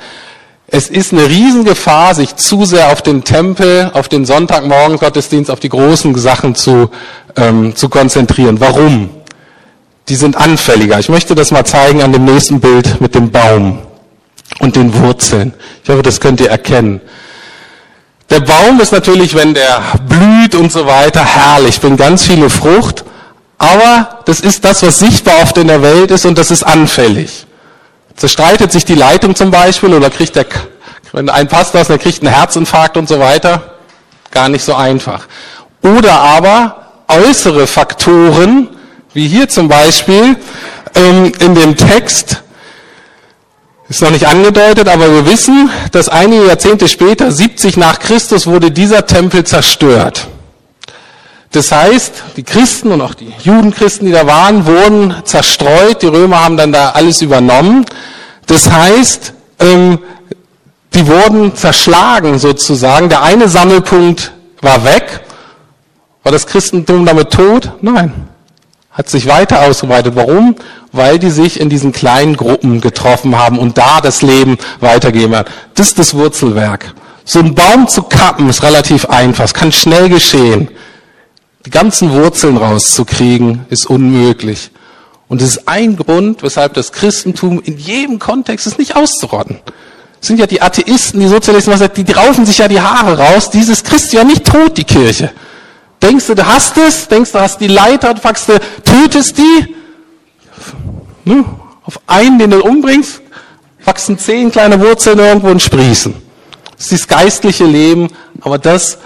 Es 0.68 0.88
ist 0.88 1.12
eine 1.12 1.28
Riesengefahr, 1.28 2.14
sich 2.14 2.36
zu 2.36 2.64
sehr 2.64 2.92
auf 2.92 3.02
den 3.02 3.24
Tempel, 3.24 3.90
auf 3.94 4.08
den 4.08 4.24
Sonntagmorgen 4.24 4.96
Gottesdienst, 4.96 5.50
auf 5.50 5.58
die 5.58 5.68
großen 5.68 6.16
Sachen 6.16 6.54
zu, 6.54 6.90
ähm, 7.36 7.74
zu 7.74 7.88
konzentrieren. 7.88 8.60
Warum? 8.60 9.10
Die 10.08 10.14
sind 10.14 10.36
anfälliger. 10.36 11.00
Ich 11.00 11.08
möchte 11.08 11.34
das 11.34 11.50
mal 11.50 11.64
zeigen 11.64 12.00
an 12.00 12.12
dem 12.12 12.24
nächsten 12.24 12.60
Bild 12.60 13.00
mit 13.00 13.16
dem 13.16 13.32
Baum 13.32 13.78
und 14.60 14.76
den 14.76 14.94
Wurzeln. 14.94 15.52
Ich 15.82 15.90
hoffe, 15.90 16.02
das 16.02 16.20
könnt 16.20 16.40
ihr 16.40 16.48
erkennen. 16.48 17.00
Der 18.32 18.40
Baum 18.40 18.80
ist 18.80 18.92
natürlich, 18.92 19.34
wenn 19.34 19.52
der 19.52 19.82
blüht 20.08 20.54
und 20.54 20.72
so 20.72 20.86
weiter, 20.86 21.22
herrlich, 21.22 21.78
bringt 21.78 21.98
ganz 21.98 22.22
viele 22.24 22.48
Frucht. 22.48 23.04
Aber 23.58 24.20
das 24.24 24.40
ist 24.40 24.64
das, 24.64 24.82
was 24.82 25.00
sichtbar 25.00 25.34
oft 25.42 25.58
in 25.58 25.68
der 25.68 25.82
Welt 25.82 26.10
ist 26.10 26.24
und 26.24 26.38
das 26.38 26.50
ist 26.50 26.62
anfällig. 26.62 27.44
Zerstreitet 28.16 28.72
sich 28.72 28.86
die 28.86 28.94
Leitung 28.94 29.34
zum 29.34 29.50
Beispiel 29.50 29.92
oder 29.92 30.08
kriegt 30.08 30.34
der, 30.34 30.46
wenn 31.12 31.28
ein 31.28 31.46
Pastor 31.46 31.82
ist, 31.82 31.90
der 31.90 31.98
kriegt 31.98 32.22
einen 32.22 32.32
Herzinfarkt 32.32 32.96
und 32.96 33.06
so 33.06 33.20
weiter. 33.20 33.74
Gar 34.30 34.48
nicht 34.48 34.64
so 34.64 34.74
einfach. 34.74 35.26
Oder 35.82 36.14
aber 36.14 36.86
äußere 37.08 37.66
Faktoren, 37.66 38.70
wie 39.12 39.28
hier 39.28 39.50
zum 39.50 39.68
Beispiel 39.68 40.36
ähm, 40.94 41.32
in 41.38 41.54
dem 41.54 41.76
Text, 41.76 42.42
ist 43.96 44.00
noch 44.00 44.10
nicht 44.10 44.26
angedeutet, 44.26 44.88
aber 44.88 45.12
wir 45.12 45.26
wissen, 45.26 45.68
dass 45.90 46.08
einige 46.08 46.46
Jahrzehnte 46.46 46.88
später, 46.88 47.30
70 47.30 47.76
nach 47.76 47.98
Christus, 47.98 48.46
wurde 48.46 48.70
dieser 48.70 49.04
Tempel 49.04 49.44
zerstört. 49.44 50.28
Das 51.50 51.70
heißt, 51.70 52.22
die 52.38 52.42
Christen 52.42 52.90
und 52.92 53.02
auch 53.02 53.12
die 53.12 53.30
Judenchristen, 53.42 54.06
die 54.06 54.12
da 54.12 54.26
waren, 54.26 54.64
wurden 54.64 55.14
zerstreut. 55.24 56.00
Die 56.00 56.06
Römer 56.06 56.42
haben 56.42 56.56
dann 56.56 56.72
da 56.72 56.90
alles 56.90 57.20
übernommen. 57.20 57.84
Das 58.46 58.70
heißt, 58.70 59.34
ähm, 59.58 59.98
die 60.94 61.06
wurden 61.06 61.54
zerschlagen 61.54 62.38
sozusagen. 62.38 63.10
Der 63.10 63.22
eine 63.22 63.48
Sammelpunkt 63.48 64.32
war 64.62 64.84
weg. 64.84 65.20
War 66.22 66.32
das 66.32 66.46
Christentum 66.46 67.04
damit 67.04 67.30
tot? 67.30 67.72
Nein. 67.82 68.31
Hat 68.92 69.08
sich 69.08 69.26
weiter 69.26 69.62
ausgeweitet. 69.62 70.14
Warum? 70.16 70.54
Weil 70.92 71.18
die 71.18 71.30
sich 71.30 71.58
in 71.58 71.70
diesen 71.70 71.92
kleinen 71.92 72.36
Gruppen 72.36 72.80
getroffen 72.82 73.38
haben 73.38 73.58
und 73.58 73.78
da 73.78 74.00
das 74.02 74.20
Leben 74.20 74.58
weitergeben 74.80 75.34
hat. 75.34 75.50
Das 75.74 75.88
ist 75.88 75.98
das 75.98 76.14
Wurzelwerk. 76.14 76.94
So 77.24 77.38
einen 77.38 77.54
Baum 77.54 77.88
zu 77.88 78.02
kappen 78.02 78.48
ist 78.50 78.62
relativ 78.62 79.06
einfach. 79.06 79.44
Es 79.44 79.54
kann 79.54 79.72
schnell 79.72 80.08
geschehen. 80.08 80.68
Die 81.64 81.70
ganzen 81.70 82.12
Wurzeln 82.12 82.56
rauszukriegen 82.56 83.64
ist 83.70 83.86
unmöglich. 83.86 84.70
Und 85.28 85.40
das 85.40 85.50
ist 85.50 85.68
ein 85.68 85.96
Grund, 85.96 86.42
weshalb 86.42 86.74
das 86.74 86.92
Christentum 86.92 87.62
in 87.64 87.78
jedem 87.78 88.18
Kontext 88.18 88.66
ist 88.66 88.78
nicht 88.78 88.96
auszurotten. 88.96 89.60
Das 90.20 90.28
sind 90.28 90.38
ja 90.38 90.46
die 90.46 90.60
Atheisten, 90.60 91.20
die 91.20 91.28
Sozialisten, 91.28 91.72
die, 91.96 92.04
die 92.04 92.12
raufen 92.12 92.44
sich 92.44 92.58
ja 92.58 92.68
die 92.68 92.80
Haare 92.80 93.16
raus. 93.16 93.48
Dieses 93.48 93.82
Christ 93.82 94.12
ja 94.12 94.24
nicht 94.24 94.44
tot, 94.44 94.76
die 94.76 94.84
Kirche. 94.84 95.32
Denkst 96.02 96.26
du, 96.26 96.34
du 96.34 96.46
hast 96.46 96.76
es? 96.76 97.06
Denkst 97.08 97.32
du, 97.32 97.40
hast 97.40 97.60
die 97.60 97.68
Leiter, 97.68 98.12
packst 98.14 98.48
du, 98.48 98.58
tötest 98.84 99.38
die? 99.38 99.74
Auf 101.84 102.00
einen, 102.06 102.38
den 102.38 102.50
du 102.50 102.62
umbringst, 102.62 103.22
wachsen 103.84 104.18
zehn 104.18 104.50
kleine 104.50 104.80
Wurzeln 104.80 105.18
irgendwo 105.20 105.48
und 105.48 105.62
sprießen. 105.62 106.14
Das 106.76 106.90
ist 106.90 107.08
das 107.08 107.08
geistliche 107.08 107.64
Leben, 107.64 108.08
aber 108.40 108.58
das 108.58 108.98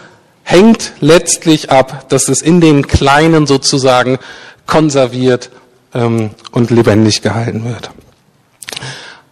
hängt 0.43 0.93
letztlich 1.01 1.71
ab, 1.71 2.09
dass 2.09 2.29
es 2.29 2.41
in 2.41 2.61
den 2.61 2.87
Kleinen 2.87 3.47
sozusagen 3.47 4.19
konserviert 4.67 5.51
ähm, 5.93 6.31
und 6.53 6.71
lebendig 6.71 7.21
gehalten 7.21 7.65
wird. 7.65 7.91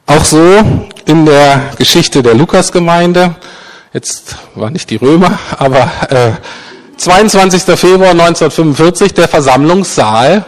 Auch 0.06 0.24
so 0.24 0.62
in 1.06 1.24
der 1.24 1.70
Geschichte 1.78 2.22
der 2.22 2.34
Lukasgemeinde, 2.34 3.36
jetzt 3.94 4.36
war 4.54 4.70
nicht 4.70 4.90
die 4.90 4.96
Römer, 4.96 5.38
aber 5.56 5.90
äh, 6.10 6.32
22. 7.04 7.78
Februar 7.78 8.12
1945, 8.12 9.12
der 9.12 9.28
Versammlungssaal 9.28 10.46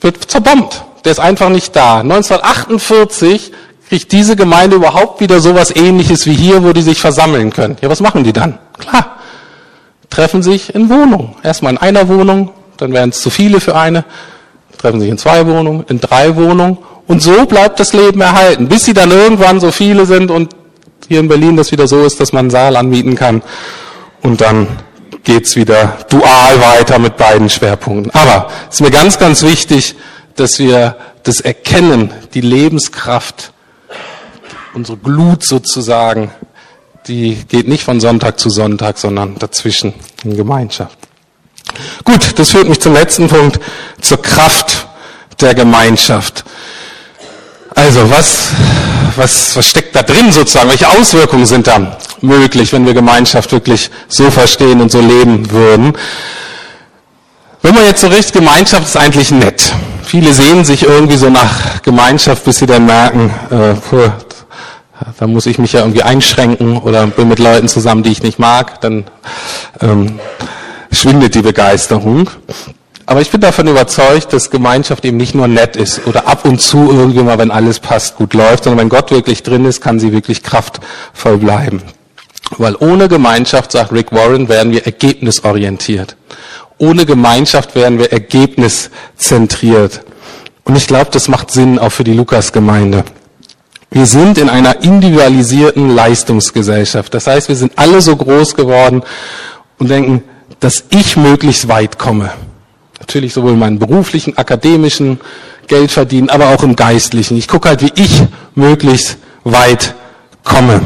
wird 0.00 0.28
zerbombt. 0.28 0.82
Der 1.04 1.12
ist 1.12 1.20
einfach 1.20 1.48
nicht 1.48 1.76
da. 1.76 2.00
1948 2.00 3.52
kriegt 3.88 4.10
diese 4.10 4.34
Gemeinde 4.34 4.74
überhaupt 4.74 5.20
wieder 5.20 5.38
sowas 5.38 5.74
ähnliches 5.76 6.26
wie 6.26 6.34
hier, 6.34 6.64
wo 6.64 6.72
die 6.72 6.82
sich 6.82 7.00
versammeln 7.00 7.52
können. 7.52 7.76
Ja, 7.80 7.88
was 7.88 8.00
machen 8.00 8.24
die 8.24 8.32
dann? 8.32 8.58
Klar, 8.78 9.18
treffen 10.10 10.42
sich 10.42 10.74
in 10.74 10.90
Wohnungen. 10.90 11.36
Erstmal 11.44 11.74
in 11.74 11.78
einer 11.78 12.08
Wohnung, 12.08 12.50
dann 12.76 12.92
werden 12.92 13.10
es 13.10 13.22
zu 13.22 13.30
viele 13.30 13.60
für 13.60 13.76
eine, 13.76 14.04
treffen 14.76 14.98
sich 14.98 15.08
in 15.08 15.18
zwei 15.18 15.46
Wohnungen, 15.46 15.84
in 15.88 16.00
drei 16.00 16.34
Wohnungen. 16.34 16.78
Und 17.06 17.22
so 17.22 17.46
bleibt 17.46 17.78
das 17.78 17.92
Leben 17.92 18.20
erhalten, 18.20 18.66
bis 18.66 18.86
sie 18.86 18.92
dann 18.92 19.12
irgendwann 19.12 19.60
so 19.60 19.70
viele 19.70 20.04
sind 20.04 20.32
und 20.32 20.50
hier 21.06 21.20
in 21.20 21.28
Berlin 21.28 21.56
das 21.56 21.70
wieder 21.70 21.86
so 21.86 22.04
ist, 22.04 22.18
dass 22.18 22.32
man 22.32 22.46
einen 22.46 22.50
Saal 22.50 22.74
anmieten 22.74 23.14
kann. 23.14 23.40
Und 24.20 24.40
dann 24.40 24.66
geht's 25.24 25.56
wieder 25.56 25.98
dual 26.08 26.60
weiter 26.60 26.98
mit 26.98 27.16
beiden 27.16 27.48
Schwerpunkten. 27.48 28.12
Aber 28.12 28.50
es 28.68 28.76
ist 28.76 28.80
mir 28.80 28.90
ganz, 28.90 29.18
ganz 29.18 29.42
wichtig, 29.42 29.94
dass 30.36 30.58
wir 30.58 30.96
das 31.22 31.40
erkennen, 31.40 32.12
die 32.34 32.40
Lebenskraft, 32.40 33.52
unsere 34.74 34.98
Glut 34.98 35.44
sozusagen, 35.44 36.30
die 37.06 37.34
geht 37.48 37.68
nicht 37.68 37.84
von 37.84 38.00
Sonntag 38.00 38.38
zu 38.38 38.48
Sonntag, 38.50 38.98
sondern 38.98 39.38
dazwischen 39.38 39.92
in 40.24 40.36
Gemeinschaft. 40.36 40.98
Gut, 42.04 42.38
das 42.38 42.50
führt 42.50 42.68
mich 42.68 42.80
zum 42.80 42.94
letzten 42.94 43.28
Punkt, 43.28 43.60
zur 44.00 44.20
Kraft 44.20 44.86
der 45.40 45.54
Gemeinschaft. 45.54 46.44
Also 47.74 48.10
was, 48.10 48.52
was, 49.16 49.56
was 49.56 49.66
steckt 49.66 49.94
da 49.94 50.02
drin 50.02 50.32
sozusagen? 50.32 50.68
Welche 50.68 50.88
Auswirkungen 50.88 51.46
sind 51.46 51.66
da 51.66 51.98
möglich, 52.20 52.72
wenn 52.72 52.86
wir 52.86 52.94
Gemeinschaft 52.94 53.52
wirklich 53.52 53.90
so 54.08 54.30
verstehen 54.30 54.80
und 54.80 54.90
so 54.90 55.00
leben 55.00 55.50
würden? 55.50 55.92
Wenn 57.62 57.74
man 57.74 57.84
jetzt 57.84 58.00
so 58.00 58.08
recht, 58.08 58.32
Gemeinschaft 58.32 58.86
ist 58.86 58.96
eigentlich 58.96 59.30
nett. 59.30 59.72
Viele 60.02 60.32
sehen 60.32 60.64
sich 60.64 60.82
irgendwie 60.82 61.16
so 61.16 61.30
nach 61.30 61.82
Gemeinschaft, 61.82 62.44
bis 62.44 62.58
sie 62.58 62.66
dann 62.66 62.86
merken, 62.86 63.32
äh, 63.50 63.74
da 65.18 65.26
muss 65.26 65.46
ich 65.46 65.58
mich 65.58 65.72
ja 65.72 65.80
irgendwie 65.80 66.02
einschränken 66.02 66.78
oder 66.78 67.06
bin 67.06 67.28
mit 67.28 67.38
Leuten 67.38 67.68
zusammen, 67.68 68.02
die 68.02 68.10
ich 68.10 68.22
nicht 68.22 68.38
mag, 68.38 68.80
dann 68.80 69.04
ähm, 69.80 70.18
schwindet 70.90 71.34
die 71.34 71.42
Begeisterung. 71.42 72.28
Aber 73.06 73.20
ich 73.20 73.30
bin 73.30 73.40
davon 73.40 73.66
überzeugt, 73.66 74.32
dass 74.32 74.50
Gemeinschaft 74.50 75.04
eben 75.04 75.16
nicht 75.16 75.34
nur 75.34 75.48
nett 75.48 75.76
ist 75.76 76.06
oder 76.06 76.28
ab 76.28 76.44
und 76.44 76.60
zu 76.60 76.90
irgendwie 76.90 77.22
mal, 77.22 77.38
wenn 77.38 77.50
alles 77.50 77.80
passt, 77.80 78.16
gut 78.16 78.34
läuft, 78.34 78.64
sondern 78.64 78.80
wenn 78.80 78.88
Gott 78.88 79.10
wirklich 79.10 79.42
drin 79.42 79.64
ist, 79.64 79.80
kann 79.80 79.98
sie 79.98 80.12
wirklich 80.12 80.42
kraftvoll 80.42 81.38
bleiben. 81.38 81.82
Weil 82.58 82.76
ohne 82.76 83.08
Gemeinschaft, 83.08 83.72
sagt 83.72 83.92
Rick 83.92 84.12
Warren, 84.12 84.48
werden 84.48 84.72
wir 84.72 84.84
ergebnisorientiert. 84.84 86.16
Ohne 86.78 87.06
Gemeinschaft 87.06 87.74
werden 87.74 87.98
wir 87.98 88.12
ergebniszentriert. 88.12 90.02
Und 90.64 90.76
ich 90.76 90.86
glaube, 90.86 91.10
das 91.10 91.28
macht 91.28 91.50
Sinn 91.50 91.78
auch 91.78 91.90
für 91.90 92.04
die 92.04 92.14
Lukas-Gemeinde. 92.14 93.04
Wir 93.90 94.06
sind 94.06 94.38
in 94.38 94.48
einer 94.48 94.82
individualisierten 94.82 95.94
Leistungsgesellschaft. 95.94 97.12
Das 97.12 97.26
heißt, 97.26 97.48
wir 97.48 97.56
sind 97.56 97.72
alle 97.76 98.00
so 98.00 98.16
groß 98.16 98.54
geworden 98.54 99.02
und 99.78 99.90
denken, 99.90 100.22
dass 100.60 100.84
ich 100.90 101.16
möglichst 101.16 101.68
weit 101.68 101.98
komme. 101.98 102.30
Natürlich 103.02 103.34
sowohl 103.34 103.54
in 103.54 103.58
meinem 103.58 103.80
beruflichen, 103.80 104.38
akademischen 104.38 105.18
Geld 105.66 105.90
verdienen, 105.90 106.30
aber 106.30 106.50
auch 106.50 106.62
im 106.62 106.76
geistlichen. 106.76 107.36
Ich 107.36 107.48
gucke 107.48 107.68
halt, 107.68 107.82
wie 107.82 107.90
ich 107.96 108.22
möglichst 108.54 109.18
weit 109.42 109.96
komme. 110.44 110.80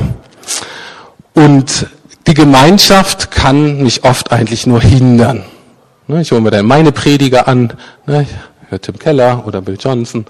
Und 1.34 1.88
die 2.26 2.32
Gemeinschaft 2.32 3.30
kann 3.30 3.82
mich 3.82 4.04
oft 4.04 4.32
eigentlich 4.32 4.66
nur 4.66 4.80
hindern. 4.80 5.44
Ne, 6.06 6.22
ich 6.22 6.32
hole 6.32 6.40
mir 6.40 6.50
dann 6.50 6.64
meine 6.64 6.90
Prediger 6.90 7.48
an, 7.48 7.74
ne, 8.06 8.22
ich 8.22 8.70
höre 8.70 8.80
Tim 8.80 8.98
Keller 8.98 9.46
oder 9.46 9.60
Bill 9.60 9.76
Johnson 9.78 10.24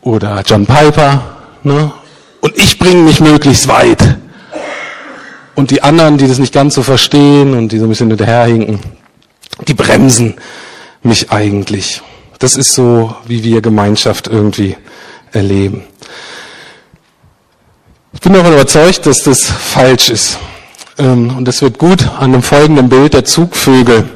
oder 0.00 0.42
John 0.44 0.66
Piper. 0.66 1.22
Ne, 1.62 1.92
und 2.40 2.58
ich 2.58 2.76
bringe 2.76 3.04
mich 3.04 3.20
möglichst 3.20 3.68
weit. 3.68 4.16
Und 5.54 5.70
die 5.70 5.80
anderen, 5.80 6.18
die 6.18 6.26
das 6.26 6.38
nicht 6.38 6.52
ganz 6.52 6.74
so 6.74 6.82
verstehen 6.82 7.54
und 7.54 7.70
die 7.70 7.78
so 7.78 7.86
ein 7.86 7.88
bisschen 7.88 8.08
hinterherhinken, 8.08 8.80
die 9.68 9.74
bremsen 9.74 10.34
mich 11.04 11.30
eigentlich. 11.30 12.02
Das 12.38 12.56
ist 12.56 12.74
so, 12.74 13.14
wie 13.26 13.44
wir 13.44 13.60
Gemeinschaft 13.60 14.26
irgendwie 14.26 14.76
erleben. 15.32 15.84
Ich 18.12 18.20
bin 18.20 18.32
davon 18.32 18.52
überzeugt, 18.52 19.06
dass 19.06 19.22
das 19.22 19.44
falsch 19.44 20.08
ist. 20.10 20.38
Ähm, 20.98 21.36
und 21.36 21.46
das 21.46 21.62
wird 21.62 21.78
gut 21.78 22.08
an 22.18 22.32
dem 22.32 22.42
folgenden 22.42 22.88
Bild 22.88 23.14
der 23.14 23.24
Zugvögel 23.24 24.08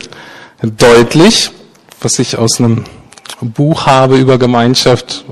deutlich, 0.62 1.50
was 2.00 2.18
ich 2.18 2.36
aus 2.38 2.58
einem 2.58 2.84
Buch 3.40 3.86
habe 3.86 4.16
über 4.16 4.38
Gemeinschaft. 4.38 5.24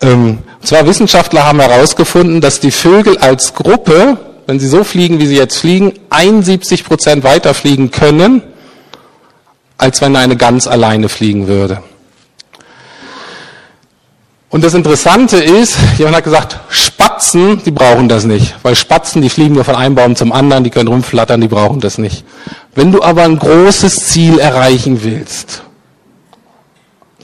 Ähm, 0.00 0.38
und 0.60 0.66
zwar 0.66 0.86
Wissenschaftler 0.86 1.44
haben 1.44 1.60
herausgefunden, 1.60 2.40
dass 2.40 2.60
die 2.60 2.70
Vögel 2.70 3.18
als 3.18 3.54
Gruppe, 3.54 4.18
wenn 4.46 4.60
sie 4.60 4.68
so 4.68 4.84
fliegen, 4.84 5.18
wie 5.18 5.26
sie 5.26 5.36
jetzt 5.36 5.58
fliegen, 5.58 5.92
71 6.10 6.84
Prozent 6.84 7.24
weiter 7.24 7.54
fliegen 7.54 7.90
können, 7.90 8.42
als 9.78 10.00
wenn 10.00 10.16
eine 10.16 10.36
ganz 10.36 10.66
alleine 10.66 11.08
fliegen 11.08 11.46
würde. 11.46 11.82
Und 14.48 14.64
das 14.64 14.74
Interessante 14.74 15.36
ist, 15.36 15.76
jemand 15.98 16.16
hat 16.16 16.24
gesagt, 16.24 16.60
Spatzen, 16.68 17.62
die 17.64 17.70
brauchen 17.70 18.08
das 18.08 18.24
nicht, 18.24 18.54
weil 18.62 18.74
Spatzen, 18.74 19.20
die 19.20 19.28
fliegen 19.28 19.54
nur 19.54 19.64
von 19.64 19.74
einem 19.74 19.94
Baum 19.94 20.16
zum 20.16 20.32
anderen, 20.32 20.64
die 20.64 20.70
können 20.70 20.88
rumflattern, 20.88 21.40
die 21.40 21.48
brauchen 21.48 21.80
das 21.80 21.98
nicht. 21.98 22.24
Wenn 22.74 22.92
du 22.92 23.02
aber 23.02 23.24
ein 23.24 23.38
großes 23.38 24.06
Ziel 24.06 24.38
erreichen 24.38 25.02
willst, 25.02 25.62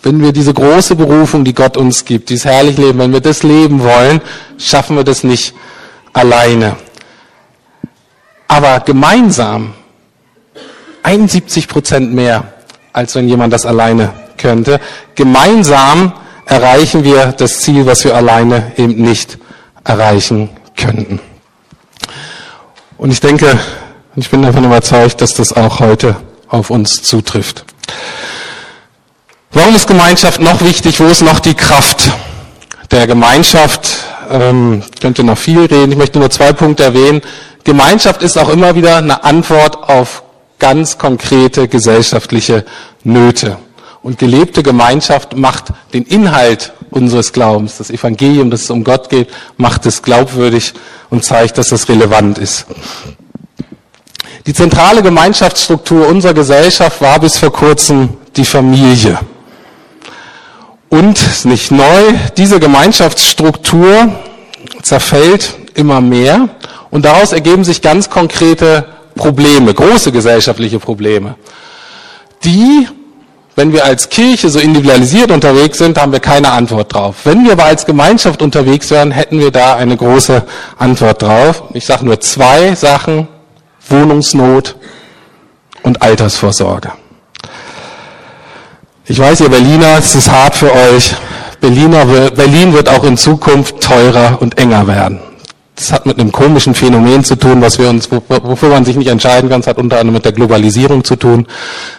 wenn 0.03 0.21
wir 0.21 0.33
diese 0.33 0.53
große 0.53 0.97
Berufung, 0.97 1.45
die 1.45 1.55
Gott 1.55 1.77
uns 1.77 2.05
gibt, 2.05 2.29
dieses 2.29 2.45
herrliche 2.45 2.83
Leben, 2.83 2.99
wenn 2.99 3.13
wir 3.13 3.21
das 3.21 3.45
leben 3.45 3.83
wollen, 3.83 4.21
schaffen 4.59 4.97
wir 4.97 5.05
das 5.05 5.23
nicht 5.23 5.55
alleine. 6.13 6.77
aber 8.53 8.81
gemeinsam 8.81 9.73
71 11.03 11.69
Prozent 11.69 12.13
mehr, 12.15 12.45
als 12.93 13.15
wenn 13.15 13.29
jemand 13.29 13.53
das 13.53 13.67
alleine 13.67 14.13
könnte. 14.37 14.81
Gemeinsam 15.15 16.13
erreichen 16.47 17.05
wir 17.05 17.33
das 17.33 17.61
Ziel, 17.61 17.87
was 17.87 18.05
wir 18.05 18.15
alleine 18.15 18.73
eben 18.77 18.95
nicht 18.95 19.39
erreichen 19.85 20.51
könnten. 20.77 21.21
Und 22.99 23.11
ich 23.11 23.21
denke, 23.21 23.59
ich 24.15 24.31
bin 24.31 24.43
davon 24.43 24.65
überzeugt, 24.65 25.21
dass 25.21 25.35
das 25.35 25.53
auch 25.53 25.81
heute 25.81 26.17
auf 26.49 26.71
uns 26.71 27.03
zutrifft. 27.03 27.65
Warum 29.53 29.75
ist 29.75 29.87
Gemeinschaft 29.87 30.41
noch 30.41 30.61
wichtig? 30.61 31.01
Wo 31.01 31.07
ist 31.07 31.23
noch 31.23 31.41
die 31.41 31.55
Kraft 31.55 32.11
der 32.91 33.07
Gemeinschaft? 33.07 33.89
Ähm, 34.31 34.83
ich 34.95 35.01
könnte 35.01 35.25
noch 35.25 35.39
viel 35.39 35.61
reden. 35.61 35.93
Ich 35.93 35.99
möchte 35.99 36.19
nur 36.19 36.31
zwei 36.31 36.53
Punkte 36.53 36.85
erwähnen. 36.85 37.23
Gemeinschaft 37.65 38.23
ist 38.23 38.39
auch 38.39 38.49
immer 38.49 38.75
wieder 38.75 38.97
eine 38.97 39.25
Antwort 39.25 39.89
auf 39.89 40.23
ganz 40.63 40.97
konkrete 40.97 41.67
gesellschaftliche 41.67 42.65
Nöte. 43.03 43.59
Und 44.01 44.19
gelebte 44.19 44.63
Gemeinschaft 44.63 45.37
macht 45.37 45.73
den 45.93 46.05
Inhalt 46.05 46.73
unseres 46.91 47.33
Glaubens, 47.33 47.79
das 47.79 47.91
Evangelium, 47.91 48.49
das 48.49 48.63
es 48.63 48.71
um 48.71 48.85
Gott 48.85 49.09
geht, 49.09 49.29
macht 49.57 49.87
es 49.87 50.03
glaubwürdig 50.03 50.73
und 51.11 51.25
zeigt, 51.25 51.59
dass 51.59 51.73
es 51.73 51.89
relevant 51.89 52.39
ist. 52.39 52.67
Die 54.47 54.55
zentrale 54.55 55.03
Gemeinschaftsstruktur 55.03 56.07
unserer 56.07 56.35
Gesellschaft 56.35 57.01
war 57.01 57.19
bis 57.19 57.39
vor 57.39 57.53
kurzem 57.53 58.11
die 58.37 58.45
Familie. 58.45 59.19
Und 60.89 61.45
nicht 61.45 61.73
neu, 61.73 62.13
diese 62.37 62.61
Gemeinschaftsstruktur 62.61 64.13
zerfällt 64.83 65.55
immer 65.75 66.01
mehr 66.01 66.51
und 66.91 67.05
daraus 67.05 67.33
ergeben 67.33 67.65
sich 67.65 67.83
ganz 67.83 68.11
konkrete 68.11 68.87
Probleme, 69.15 69.75
große 69.75 70.13
gesellschaftliche 70.13 70.79
Probleme, 70.79 71.37
die 72.45 72.89
wenn 73.55 73.73
wir 73.73 73.85
als 73.85 74.09
Kirche 74.09 74.49
so 74.49 74.59
individualisiert 74.59 75.31
unterwegs 75.31 75.77
sind, 75.77 76.01
haben 76.01 76.13
wir 76.13 76.21
keine 76.21 76.53
Antwort 76.53 76.95
drauf. 76.95 77.17
Wenn 77.25 77.45
wir 77.45 77.53
aber 77.53 77.65
als 77.65 77.85
Gemeinschaft 77.85 78.41
unterwegs 78.41 78.91
wären, 78.91 79.11
hätten 79.11 79.39
wir 79.41 79.51
da 79.51 79.77
eine 79.77 79.95
große 79.95 80.43
Antwort 80.79 81.21
drauf. 81.21 81.65
Ich 81.75 81.85
sage 81.85 82.07
nur 82.07 82.19
zwei 82.21 82.75
Sachen. 82.75 83.29
Wohnungsnot 83.89 84.77
und 85.83 86.01
Altersvorsorge. 86.03 86.93
Ich 89.05 89.19
weiß, 89.19 89.41
ihr 89.41 89.49
Berliner, 89.49 89.99
es 89.99 90.15
ist 90.15 90.31
hart 90.31 90.55
für 90.55 90.73
euch. 90.73 91.15
Berliner, 91.61 92.31
Berlin 92.31 92.73
wird 92.73 92.89
auch 92.89 93.05
in 93.05 93.17
Zukunft 93.17 93.81
teurer 93.83 94.39
und 94.41 94.59
enger 94.59 94.87
werden. 94.87 95.21
Das 95.83 95.93
hat 95.93 96.07
mit 96.07 96.21
einem 96.21 96.31
komischen 96.31 96.77
Phänomen 96.77 97.25
zu 97.25 97.35
tun, 97.35 97.61
was 97.61 97.77
wir 97.81 97.91
uns, 97.91 98.09
wofür 98.09 98.69
man 98.69 98.85
sich 98.85 98.95
nicht 98.95 99.09
entscheiden 99.09 99.51
kann. 99.51 99.63
Es 99.63 99.67
hat 99.67 99.79
unter 99.79 99.97
anderem 99.97 100.15
mit 100.15 100.25
der 100.25 100.31
Globalisierung 100.31 101.03
zu 101.03 101.17
tun. 101.17 101.49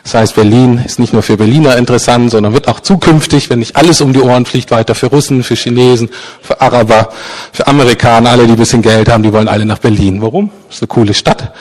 Das 0.03 0.13
heißt, 0.13 0.35
Berlin 0.35 0.81
ist 0.85 0.99
nicht 0.99 1.11
nur 1.11 1.21
für 1.21 1.35
Berliner 1.35 1.75
interessant, 1.75 2.31
sondern 2.31 2.53
wird 2.53 2.69
auch 2.69 2.79
zukünftig, 2.79 3.49
wenn 3.49 3.59
nicht 3.59 3.75
alles 3.75 3.99
um 3.99 4.13
die 4.13 4.21
Ohren 4.21 4.45
fliegt, 4.45 4.71
weiter 4.71 4.95
für 4.95 5.07
Russen, 5.07 5.43
für 5.43 5.55
Chinesen, 5.55 6.09
für 6.41 6.61
Araber, 6.61 7.09
für 7.51 7.67
Amerikaner, 7.67 8.29
alle, 8.29 8.45
die 8.45 8.53
ein 8.53 8.57
bisschen 8.57 8.81
Geld 8.81 9.09
haben, 9.09 9.21
die 9.21 9.33
wollen 9.33 9.49
alle 9.49 9.65
nach 9.65 9.79
Berlin. 9.79 10.21
Warum? 10.21 10.49
Das 10.67 10.77
ist 10.77 10.83
eine 10.83 10.87
coole 10.87 11.13
Stadt. 11.13 11.51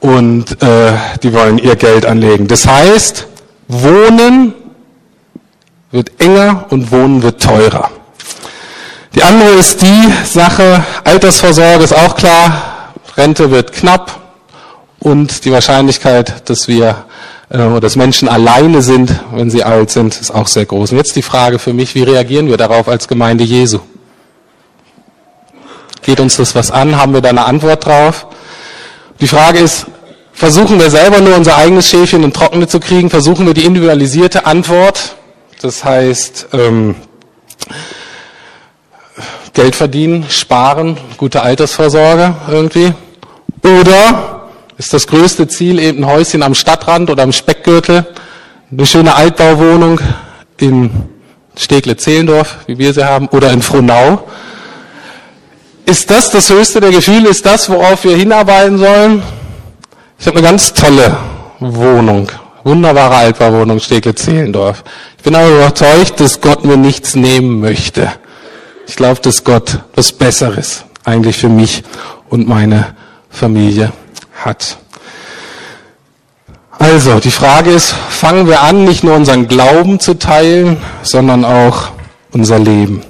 Und 0.00 0.62
äh, 0.62 0.92
die 1.22 1.34
wollen 1.34 1.58
ihr 1.58 1.76
Geld 1.76 2.06
anlegen. 2.06 2.46
Das 2.46 2.66
heißt, 2.66 3.26
Wohnen 3.68 4.54
wird 5.90 6.12
enger 6.18 6.64
und 6.70 6.90
Wohnen 6.90 7.22
wird 7.22 7.42
teurer. 7.42 7.90
Die 9.14 9.22
andere 9.22 9.50
ist 9.50 9.82
die 9.82 10.12
Sache, 10.24 10.82
Altersvorsorge 11.04 11.84
ist 11.84 11.92
auch 11.94 12.16
klar, 12.16 12.92
Rente 13.16 13.50
wird 13.50 13.72
knapp 13.72 14.20
und 15.00 15.44
die 15.44 15.52
Wahrscheinlichkeit, 15.52 16.48
dass 16.48 16.66
wir 16.66 17.04
äh, 17.50 17.80
dass 17.80 17.96
Menschen 17.96 18.28
alleine 18.28 18.80
sind, 18.80 19.14
wenn 19.32 19.50
sie 19.50 19.62
alt 19.62 19.90
sind, 19.90 20.18
ist 20.18 20.30
auch 20.30 20.46
sehr 20.46 20.64
groß. 20.64 20.92
Und 20.92 20.98
jetzt 20.98 21.14
die 21.16 21.22
Frage 21.22 21.58
für 21.58 21.74
mich, 21.74 21.94
wie 21.94 22.02
reagieren 22.02 22.46
wir 22.46 22.56
darauf 22.56 22.88
als 22.88 23.06
Gemeinde 23.06 23.44
Jesu? 23.44 23.80
Geht 26.00 26.18
uns 26.18 26.36
das 26.36 26.54
was 26.54 26.70
an? 26.70 26.96
Haben 26.96 27.12
wir 27.12 27.20
da 27.20 27.28
eine 27.28 27.44
Antwort 27.44 27.84
drauf? 27.84 28.26
Die 29.20 29.28
Frage 29.28 29.58
ist, 29.58 29.86
versuchen 30.32 30.80
wir 30.80 30.90
selber 30.90 31.20
nur 31.20 31.36
unser 31.36 31.58
eigenes 31.58 31.86
Schäfchen 31.86 32.24
in 32.24 32.32
Trockene 32.32 32.66
zu 32.66 32.80
kriegen? 32.80 33.10
Versuchen 33.10 33.46
wir 33.46 33.52
die 33.52 33.66
individualisierte 33.66 34.46
Antwort? 34.46 35.16
Das 35.60 35.84
heißt, 35.84 36.48
ähm, 36.54 36.94
Geld 39.54 39.76
verdienen, 39.76 40.24
sparen, 40.30 40.96
gute 41.18 41.42
Altersvorsorge 41.42 42.34
irgendwie? 42.48 42.94
Oder 43.62 44.48
ist 44.78 44.94
das 44.94 45.06
größte 45.06 45.46
Ziel 45.46 45.78
eben 45.78 46.04
ein 46.04 46.10
Häuschen 46.10 46.42
am 46.42 46.54
Stadtrand 46.54 47.10
oder 47.10 47.22
am 47.22 47.32
Speckgürtel, 47.32 48.06
eine 48.70 48.86
schöne 48.86 49.14
Altbauwohnung 49.14 50.00
in 50.56 50.90
Stegle-Zehlendorf, 51.56 52.60
wie 52.66 52.78
wir 52.78 52.94
sie 52.94 53.04
haben, 53.04 53.28
oder 53.28 53.50
in 53.50 53.60
Frohnau? 53.60 54.26
Ist 55.84 56.10
das 56.10 56.30
das 56.30 56.48
höchste 56.48 56.80
der 56.80 56.90
Gefühle? 56.90 57.28
Ist 57.28 57.44
das, 57.44 57.68
worauf 57.68 58.04
wir 58.04 58.16
hinarbeiten 58.16 58.78
sollen? 58.78 59.22
Ich 60.18 60.26
habe 60.26 60.38
eine 60.38 60.46
ganz 60.46 60.72
tolle 60.72 61.14
Wohnung, 61.60 62.28
wunderbare 62.64 63.16
Altbauwohnung 63.16 63.80
Stegle-Zehlendorf. 63.80 64.82
Ich 65.18 65.24
bin 65.24 65.34
aber 65.34 65.50
überzeugt, 65.50 66.20
dass 66.20 66.40
Gott 66.40 66.64
mir 66.64 66.78
nichts 66.78 67.14
nehmen 67.14 67.60
möchte. 67.60 68.10
Ich 68.86 68.96
glaube, 68.96 69.20
dass 69.20 69.44
Gott 69.44 69.78
was 69.94 70.12
Besseres 70.12 70.84
eigentlich 71.04 71.36
für 71.36 71.48
mich 71.48 71.82
und 72.28 72.48
meine 72.48 72.94
Familie 73.30 73.92
hat. 74.34 74.76
Also, 76.78 77.20
die 77.20 77.30
Frage 77.30 77.70
ist, 77.70 77.92
fangen 77.92 78.48
wir 78.48 78.60
an, 78.62 78.84
nicht 78.84 79.04
nur 79.04 79.14
unseren 79.14 79.46
Glauben 79.46 80.00
zu 80.00 80.18
teilen, 80.18 80.78
sondern 81.02 81.44
auch 81.44 81.90
unser 82.32 82.58
Leben. 82.58 83.02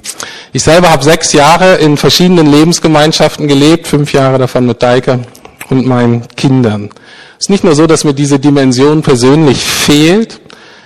Ich 0.51 0.63
selber 0.63 0.91
habe 0.91 1.03
sechs 1.03 1.33
Jahre 1.33 1.75
in 1.75 1.97
verschiedenen 1.97 2.51
Lebensgemeinschaften 2.51 3.47
gelebt, 3.47 3.87
fünf 3.87 4.13
Jahre 4.13 4.37
davon 4.37 4.67
mit 4.67 4.83
Deike 4.83 5.21
und 5.69 5.87
meinen 5.87 6.27
Kindern. 6.35 6.91
Es 7.39 7.45
ist 7.45 7.49
nicht 7.49 7.63
nur 7.63 7.73
so, 7.73 7.87
dass 7.87 8.03
mir 8.03 8.13
diese 8.13 8.39
Dimension 8.39 9.01
persönlich 9.01 9.57
fehlt, 9.57 10.39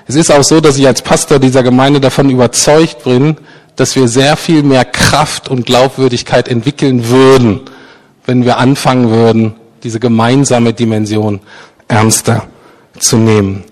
es 0.08 0.16
ist 0.16 0.32
auch 0.32 0.44
so, 0.44 0.62
dass 0.62 0.78
ich 0.78 0.88
als 0.88 1.02
Pastor 1.02 1.38
dieser 1.38 1.64
Gemeinde 1.64 2.00
davon 2.00 2.30
überzeugt 2.30 3.04
bin, 3.04 3.36
dass 3.78 3.96
wir 3.96 4.08
sehr 4.08 4.36
viel 4.36 4.64
mehr 4.64 4.84
Kraft 4.84 5.48
und 5.48 5.66
Glaubwürdigkeit 5.66 6.50
entwickeln 6.50 7.08
würden, 7.08 7.62
wenn 8.26 8.44
wir 8.44 8.58
anfangen 8.58 9.10
würden, 9.10 9.56
diese 9.84 10.00
gemeinsame 10.00 10.74
Dimension 10.74 11.40
ernster 11.88 12.48
zu 13.00 13.18
nehmen. 13.18 13.64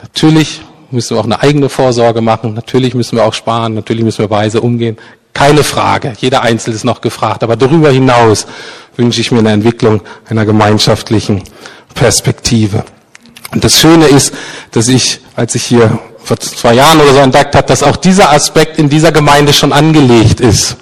Natürlich 0.00 0.60
müssen 0.90 1.16
wir 1.16 1.20
auch 1.20 1.24
eine 1.24 1.42
eigene 1.42 1.68
Vorsorge 1.68 2.20
machen, 2.20 2.54
natürlich 2.54 2.94
müssen 2.94 3.16
wir 3.16 3.24
auch 3.24 3.34
sparen, 3.34 3.74
natürlich 3.74 4.04
müssen 4.04 4.20
wir 4.20 4.30
weise 4.30 4.60
umgehen. 4.60 4.96
Keine 5.32 5.64
Frage, 5.64 6.12
jeder 6.18 6.42
Einzelne 6.42 6.76
ist 6.76 6.84
noch 6.84 7.00
gefragt. 7.00 7.42
Aber 7.42 7.56
darüber 7.56 7.90
hinaus 7.90 8.46
wünsche 8.96 9.20
ich 9.20 9.30
mir 9.30 9.38
eine 9.38 9.52
Entwicklung 9.52 10.02
einer 10.28 10.44
gemeinschaftlichen 10.44 11.42
Perspektive. 11.94 12.84
Und 13.52 13.64
das 13.64 13.80
Schöne 13.80 14.06
ist, 14.06 14.34
dass 14.72 14.88
ich, 14.88 15.20
als 15.34 15.54
ich 15.54 15.64
hier 15.64 15.98
vor 16.22 16.38
zwei 16.38 16.74
Jahren 16.74 17.00
oder 17.00 17.12
so 17.12 17.18
entdeckt 17.18 17.54
habe, 17.54 17.66
dass 17.66 17.82
auch 17.82 17.96
dieser 17.96 18.30
Aspekt 18.30 18.78
in 18.78 18.88
dieser 18.88 19.12
Gemeinde 19.12 19.52
schon 19.52 19.72
angelegt 19.72 20.40
ist. 20.40 20.76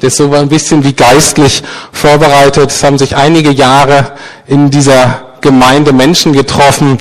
Der 0.00 0.08
ist 0.08 0.16
so 0.16 0.32
ein 0.32 0.48
bisschen 0.48 0.84
wie 0.84 0.92
geistlich 0.92 1.62
vorbereitet. 1.92 2.70
Es 2.70 2.82
haben 2.82 2.98
sich 2.98 3.16
einige 3.16 3.50
Jahre 3.50 4.12
in 4.46 4.70
dieser 4.70 5.22
Gemeinde 5.40 5.92
Menschen 5.92 6.32
getroffen, 6.32 6.98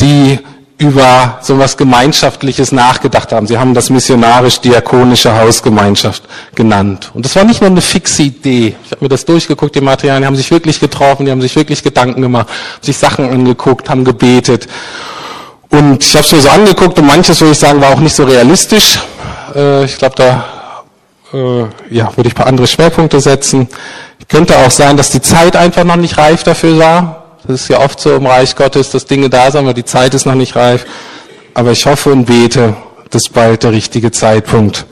die 0.00 0.38
über 0.76 1.38
so 1.40 1.58
was 1.58 1.76
Gemeinschaftliches 1.76 2.72
nachgedacht 2.72 3.32
haben. 3.32 3.46
Sie 3.46 3.56
haben 3.56 3.74
das 3.74 3.90
missionarisch-diakonische 3.90 5.34
Hausgemeinschaft 5.34 6.24
genannt. 6.54 7.12
Und 7.14 7.24
das 7.24 7.36
war 7.36 7.44
nicht 7.44 7.60
nur 7.60 7.70
eine 7.70 7.80
fixe 7.80 8.24
Idee. 8.24 8.74
Ich 8.84 8.90
habe 8.90 9.04
mir 9.04 9.08
das 9.08 9.24
durchgeguckt, 9.24 9.74
die 9.76 9.80
Materialien, 9.80 10.22
die 10.22 10.26
haben 10.26 10.36
sich 10.36 10.50
wirklich 10.50 10.80
getroffen, 10.80 11.26
die 11.26 11.32
haben 11.32 11.40
sich 11.40 11.54
wirklich 11.54 11.82
Gedanken 11.82 12.22
gemacht, 12.22 12.48
sich 12.80 12.96
Sachen 12.96 13.30
angeguckt, 13.30 13.88
haben 13.88 14.04
gebetet. 14.04 14.66
Und 15.74 16.04
ich 16.04 16.14
habe 16.14 16.24
es 16.24 16.30
mir 16.30 16.40
so 16.40 16.48
angeguckt 16.50 16.96
und 17.00 17.06
manches, 17.06 17.40
würde 17.40 17.50
ich 17.50 17.58
sagen, 17.58 17.80
war 17.80 17.90
auch 17.90 17.98
nicht 17.98 18.14
so 18.14 18.22
realistisch. 18.22 19.00
Äh, 19.56 19.84
ich 19.84 19.98
glaube, 19.98 20.14
da 20.14 20.44
äh, 21.32 21.62
ja, 21.90 22.16
würde 22.16 22.28
ich 22.28 22.34
ein 22.34 22.36
paar 22.36 22.46
andere 22.46 22.68
Schwerpunkte 22.68 23.18
setzen. 23.18 23.66
Könnte 24.28 24.56
auch 24.56 24.70
sein, 24.70 24.96
dass 24.96 25.10
die 25.10 25.20
Zeit 25.20 25.56
einfach 25.56 25.82
noch 25.82 25.96
nicht 25.96 26.16
reif 26.16 26.44
dafür 26.44 26.78
war. 26.78 27.24
Das 27.44 27.62
ist 27.62 27.68
ja 27.68 27.80
oft 27.80 27.98
so 27.98 28.14
im 28.14 28.24
Reich 28.24 28.54
Gottes, 28.54 28.90
dass 28.90 29.06
Dinge 29.06 29.28
da 29.28 29.50
sind, 29.50 29.62
aber 29.62 29.74
die 29.74 29.84
Zeit 29.84 30.14
ist 30.14 30.26
noch 30.26 30.36
nicht 30.36 30.54
reif. 30.54 30.86
Aber 31.54 31.72
ich 31.72 31.84
hoffe 31.86 32.12
und 32.12 32.26
bete, 32.26 32.76
dass 33.10 33.28
bald 33.28 33.64
der 33.64 33.72
richtige 33.72 34.12
Zeitpunkt 34.12 34.86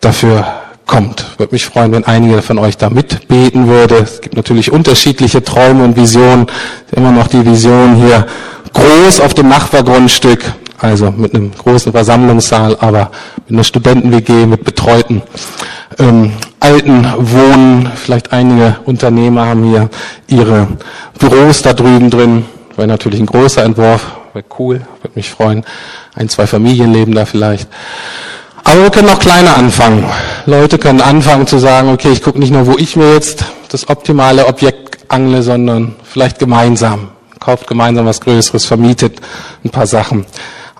dafür 0.00 0.46
kommt. 0.86 1.26
Würde 1.36 1.52
mich 1.52 1.66
freuen, 1.66 1.92
wenn 1.92 2.04
einige 2.04 2.40
von 2.40 2.58
euch 2.58 2.78
da 2.78 2.88
mitbeten 2.88 3.68
würde. 3.68 3.96
Es 3.96 4.22
gibt 4.22 4.36
natürlich 4.36 4.72
unterschiedliche 4.72 5.44
Träume 5.44 5.84
und 5.84 5.96
Visionen. 5.96 6.46
Immer 6.92 7.12
noch 7.12 7.28
die 7.28 7.44
Vision 7.44 7.96
hier 7.96 8.26
groß 8.72 9.20
auf 9.20 9.34
dem 9.34 9.48
Nachbargrundstück, 9.48 10.52
also 10.78 11.10
mit 11.10 11.34
einem 11.34 11.52
großen 11.52 11.92
Versammlungssaal, 11.92 12.76
aber 12.80 13.10
mit 13.46 13.56
einer 13.56 13.64
Studenten-WG, 13.64 14.46
mit 14.46 14.64
Betreuten. 14.64 15.22
Ähm, 15.98 16.32
alten 16.60 17.06
Wohnen. 17.18 17.90
Vielleicht 17.94 18.32
einige 18.32 18.76
Unternehmer 18.84 19.46
haben 19.46 19.64
hier 19.64 19.90
ihre 20.28 20.66
Büros 21.18 21.62
da 21.62 21.72
drüben 21.72 22.10
drin. 22.10 22.46
Wäre 22.76 22.88
natürlich 22.88 23.20
ein 23.20 23.26
großer 23.26 23.62
Entwurf. 23.62 24.04
Wäre 24.32 24.44
cool, 24.58 24.80
würde 25.02 25.14
mich 25.14 25.30
freuen. 25.30 25.64
Ein, 26.14 26.28
zwei 26.28 26.46
Familien 26.46 26.92
leben 26.92 27.14
da 27.14 27.24
vielleicht. 27.24 27.68
Aber 28.64 28.82
wir 28.82 28.90
können 28.90 29.10
auch 29.10 29.18
kleiner 29.18 29.56
anfangen. 29.56 30.04
Leute 30.46 30.78
können 30.78 31.02
anfangen 31.02 31.46
zu 31.46 31.58
sagen, 31.58 31.90
okay, 31.90 32.10
ich 32.10 32.22
gucke 32.22 32.38
nicht 32.38 32.52
nur, 32.52 32.66
wo 32.66 32.76
ich 32.78 32.96
mir 32.96 33.12
jetzt 33.12 33.44
das 33.68 33.88
optimale 33.88 34.46
Objekt 34.46 34.98
angle, 35.08 35.42
sondern 35.42 35.94
vielleicht 36.02 36.38
gemeinsam. 36.38 37.10
Kauft 37.44 37.66
gemeinsam 37.66 38.06
was 38.06 38.22
Größeres, 38.22 38.64
vermietet 38.64 39.20
ein 39.62 39.68
paar 39.68 39.86
Sachen. 39.86 40.24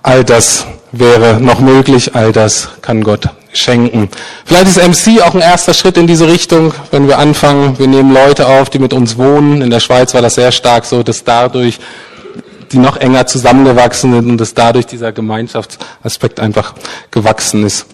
All 0.01 0.23
das 0.23 0.65
wäre 0.91 1.39
noch 1.39 1.59
möglich, 1.59 2.15
all 2.15 2.31
das 2.31 2.69
kann 2.81 3.03
Gott 3.03 3.29
schenken. 3.53 4.09
Vielleicht 4.45 4.75
ist 4.75 4.77
MC 4.77 5.21
auch 5.21 5.35
ein 5.35 5.41
erster 5.41 5.75
Schritt 5.75 5.95
in 5.95 6.07
diese 6.07 6.27
Richtung, 6.27 6.73
wenn 6.89 7.07
wir 7.07 7.19
anfangen, 7.19 7.77
wir 7.77 7.87
nehmen 7.87 8.11
Leute 8.11 8.47
auf, 8.47 8.71
die 8.71 8.79
mit 8.79 8.93
uns 8.93 9.15
wohnen. 9.15 9.61
In 9.61 9.69
der 9.69 9.79
Schweiz 9.79 10.15
war 10.15 10.23
das 10.23 10.33
sehr 10.33 10.51
stark 10.51 10.85
so, 10.85 11.03
dass 11.03 11.23
dadurch 11.23 11.77
die 12.71 12.79
noch 12.79 12.97
enger 12.97 13.27
zusammengewachsen 13.27 14.13
sind 14.13 14.27
und 14.27 14.37
dass 14.41 14.55
dadurch 14.55 14.87
dieser 14.87 15.11
Gemeinschaftsaspekt 15.11 16.39
einfach 16.39 16.73
gewachsen 17.11 17.63
ist. 17.63 17.85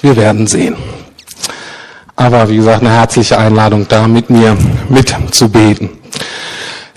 Wir 0.00 0.16
werden 0.16 0.46
sehen. 0.46 0.74
Aber 2.16 2.48
wie 2.48 2.56
gesagt, 2.56 2.80
eine 2.80 2.92
herzliche 2.92 3.36
Einladung 3.36 3.86
da, 3.86 4.08
mit 4.08 4.30
mir 4.30 4.56
mitzubeten. 4.88 5.90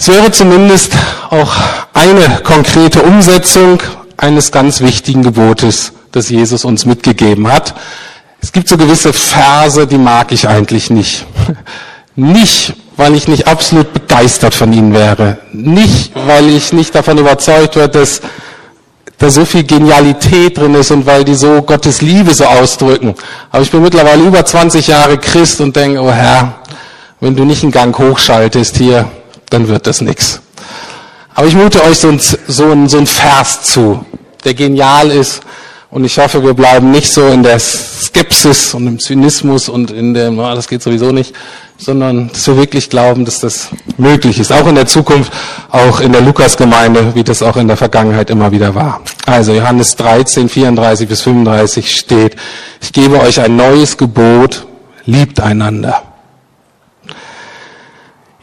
Es 0.01 0.07
wäre 0.07 0.31
zumindest 0.31 0.93
auch 1.29 1.53
eine 1.93 2.39
konkrete 2.43 3.03
Umsetzung 3.03 3.79
eines 4.17 4.51
ganz 4.51 4.81
wichtigen 4.81 5.21
Gebotes, 5.21 5.93
das 6.11 6.31
Jesus 6.31 6.65
uns 6.65 6.87
mitgegeben 6.87 7.47
hat. 7.47 7.75
Es 8.41 8.51
gibt 8.51 8.67
so 8.67 8.77
gewisse 8.77 9.13
Verse, 9.13 9.85
die 9.85 9.99
mag 9.99 10.31
ich 10.31 10.47
eigentlich 10.47 10.89
nicht. 10.89 11.27
Nicht, 12.15 12.73
weil 12.97 13.13
ich 13.13 13.27
nicht 13.27 13.47
absolut 13.47 13.93
begeistert 13.93 14.55
von 14.55 14.73
ihnen 14.73 14.91
wäre. 14.91 15.37
Nicht, 15.53 16.13
weil 16.15 16.49
ich 16.49 16.73
nicht 16.73 16.95
davon 16.95 17.19
überzeugt 17.19 17.75
werde, 17.75 17.99
dass 17.99 18.21
da 19.19 19.29
so 19.29 19.45
viel 19.45 19.65
Genialität 19.65 20.57
drin 20.57 20.73
ist 20.73 20.89
und 20.89 21.05
weil 21.05 21.23
die 21.23 21.35
so 21.35 21.61
Gottes 21.61 22.01
Liebe 22.01 22.33
so 22.33 22.45
ausdrücken. 22.45 23.13
Aber 23.51 23.61
ich 23.61 23.69
bin 23.69 23.83
mittlerweile 23.83 24.23
über 24.23 24.43
20 24.43 24.87
Jahre 24.87 25.19
Christ 25.19 25.61
und 25.61 25.75
denke, 25.75 26.01
oh 26.01 26.11
Herr, 26.11 26.55
wenn 27.19 27.35
du 27.35 27.45
nicht 27.45 27.61
einen 27.61 27.71
Gang 27.71 27.95
hochschaltest 27.95 28.77
hier, 28.77 29.05
dann 29.51 29.67
wird 29.67 29.85
das 29.85 30.01
nix. 30.01 30.41
Aber 31.33 31.47
ich 31.47 31.55
mute 31.55 31.83
euch 31.83 31.99
so 31.99 32.09
ein, 32.09 32.19
so 32.19 32.71
ein, 32.71 32.89
so 32.89 32.97
ein 32.97 33.07
Vers 33.07 33.63
zu, 33.63 34.05
der 34.43 34.53
genial 34.53 35.11
ist. 35.11 35.41
Und 35.89 36.05
ich 36.05 36.17
hoffe, 36.17 36.41
wir 36.41 36.53
bleiben 36.53 36.91
nicht 36.91 37.11
so 37.11 37.27
in 37.27 37.43
der 37.43 37.59
Skepsis 37.59 38.73
und 38.73 38.87
im 38.87 38.99
Zynismus 38.99 39.67
und 39.67 39.91
in 39.91 40.13
dem, 40.13 40.39
oh, 40.39 40.55
das 40.55 40.69
geht 40.69 40.81
sowieso 40.81 41.11
nicht, 41.11 41.35
sondern 41.77 42.29
dass 42.29 42.47
wir 42.47 42.55
wirklich 42.55 42.89
glauben, 42.89 43.25
dass 43.25 43.41
das 43.41 43.67
möglich 43.97 44.39
ist. 44.39 44.53
Auch 44.53 44.67
in 44.67 44.75
der 44.75 44.87
Zukunft, 44.87 45.33
auch 45.69 45.99
in 45.99 46.13
der 46.13 46.21
Lukasgemeinde, 46.21 47.13
wie 47.13 47.25
das 47.25 47.43
auch 47.43 47.57
in 47.57 47.67
der 47.67 47.75
Vergangenheit 47.75 48.29
immer 48.29 48.51
wieder 48.53 48.73
war. 48.73 49.01
Also 49.25 49.51
Johannes 49.51 49.97
13, 49.97 50.47
34 50.47 51.09
bis 51.09 51.21
35 51.21 51.93
steht, 51.93 52.37
ich 52.81 52.93
gebe 52.93 53.19
euch 53.19 53.41
ein 53.41 53.57
neues 53.57 53.97
Gebot, 53.97 54.65
liebt 55.05 55.41
einander. 55.41 56.10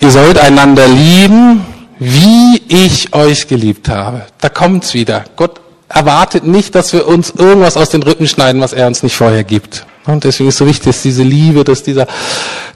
Ihr 0.01 0.11
sollt 0.11 0.39
einander 0.39 0.87
lieben, 0.87 1.65
wie 1.99 2.63
ich 2.69 3.13
euch 3.13 3.49
geliebt 3.49 3.89
habe. 3.89 4.23
Da 4.41 4.49
kommt's 4.49 4.95
wieder. 4.95 5.25
Gott 5.37 5.61
erwartet 5.89 6.47
nicht, 6.47 6.75
dass 6.75 6.93
wir 6.93 7.09
uns 7.09 7.31
irgendwas 7.31 7.77
aus 7.77 7.91
den 7.91 8.03
Rippen 8.03 8.29
schneiden, 8.29 8.61
was 8.61 8.73
er 8.73 8.87
uns 8.87 9.03
nicht 9.03 9.17
vorher 9.17 9.45
gibt. 9.45 9.87
Und 10.07 10.25
deswegen 10.25 10.49
ist 10.51 10.59
so 10.59 10.67
wichtig, 10.67 10.87
dass 10.87 11.03
diese 11.03 11.23
Liebe, 11.23 11.65
dass 11.65 11.83
dieser 11.83 12.07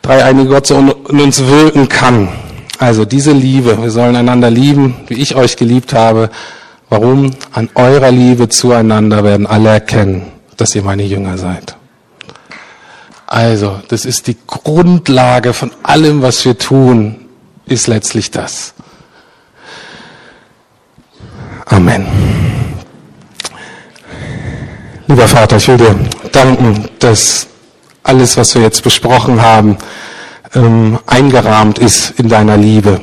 dreieinige 0.02 0.50
Gott 0.50 0.66
so 0.66 0.78
in 0.78 1.20
uns 1.20 1.44
wirken 1.46 1.88
kann. 1.88 2.28
Also 2.78 3.04
diese 3.04 3.32
Liebe, 3.32 3.80
wir 3.80 3.90
sollen 3.90 4.16
einander 4.16 4.50
lieben, 4.50 4.96
wie 5.06 5.14
ich 5.14 5.36
euch 5.36 5.56
geliebt 5.56 5.94
habe. 5.94 6.30
Warum? 6.90 7.30
An 7.52 7.70
eurer 7.74 8.10
Liebe 8.10 8.48
zueinander 8.48 9.22
werden 9.22 9.46
alle 9.46 9.70
erkennen, 9.70 10.22
dass 10.56 10.74
ihr 10.74 10.82
meine 10.82 11.04
Jünger 11.04 11.38
seid. 11.38 11.76
Also, 13.32 13.80
das 13.88 14.04
ist 14.04 14.26
die 14.26 14.36
Grundlage 14.46 15.54
von 15.54 15.70
allem, 15.82 16.20
was 16.20 16.44
wir 16.44 16.58
tun, 16.58 17.28
ist 17.64 17.86
letztlich 17.86 18.30
das. 18.30 18.74
Amen. 21.64 22.06
Lieber 25.06 25.26
Vater, 25.26 25.56
ich 25.56 25.66
will 25.66 25.78
dir 25.78 25.98
danken, 26.30 26.90
dass 26.98 27.46
alles, 28.02 28.36
was 28.36 28.54
wir 28.54 28.60
jetzt 28.60 28.82
besprochen 28.82 29.40
haben, 29.40 29.78
ähm, 30.54 30.98
eingerahmt 31.06 31.78
ist 31.78 32.10
in 32.18 32.28
deiner 32.28 32.58
Liebe. 32.58 33.00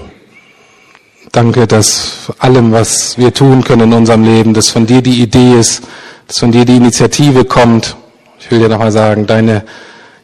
Danke, 1.32 1.66
dass 1.66 2.32
allem, 2.38 2.72
was 2.72 3.18
wir 3.18 3.34
tun 3.34 3.64
können 3.64 3.92
in 3.92 3.98
unserem 3.98 4.24
Leben, 4.24 4.54
dass 4.54 4.70
von 4.70 4.86
dir 4.86 5.02
die 5.02 5.24
Idee 5.24 5.60
ist, 5.60 5.82
dass 6.28 6.38
von 6.38 6.52
dir 6.52 6.66
die 6.66 6.78
Initiative 6.78 7.46
kommt. 7.46 7.96
Ich 8.40 8.52
will 8.52 8.60
dir 8.60 8.70
nochmal 8.70 8.92
sagen, 8.92 9.26
deine 9.26 9.64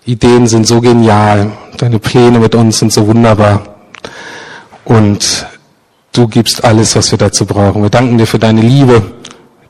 Ideen 0.06 0.48
sind 0.48 0.68
so 0.68 0.82
genial, 0.82 1.52
deine 1.78 2.00
Pläne 2.00 2.40
mit 2.40 2.54
uns 2.54 2.80
sind 2.80 2.94
so 2.94 3.08
wunderbar. 3.08 3.64
Und 4.84 5.48
du 6.12 6.28
gibst 6.28 6.64
alles, 6.64 6.96
was 6.96 7.10
wir 7.12 7.18
dazu 7.18 7.46
brauchen. 7.46 7.82
Wir 7.82 7.90
danken 7.90 8.18
dir 8.18 8.28
für 8.28 8.38
deine 8.38 8.62
Liebe, 8.62 9.02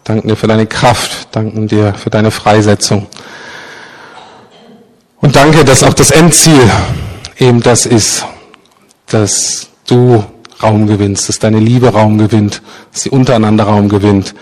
danken 0.03 0.27
dir 0.27 0.36
für 0.36 0.47
deine 0.47 0.67
Kraft, 0.67 1.29
danken 1.31 1.67
dir 1.67 1.93
für 1.93 2.09
deine 2.09 2.31
Freisetzung. 2.31 3.07
Und 5.21 5.38
danke, 5.38 5.63
dass 5.63 5.83
auch 5.83 5.93
das 5.93 6.11
Endziel 6.11 6.69
eben 7.39 7.61
das 7.61 7.86
ist, 7.86 8.25
dass 9.07 9.69
du 9.88 10.23
Raum 10.61 10.88
gewinnst, 10.88 11.29
dass 11.29 11.39
deine 11.39 11.59
Liebe 11.59 11.89
Raum 11.89 12.17
gewinnt, 12.17 12.61
dass 12.91 13.03
sie 13.03 13.09
untereinander 13.09 13.65
Raum 13.65 13.88
gewinnt, 13.88 14.36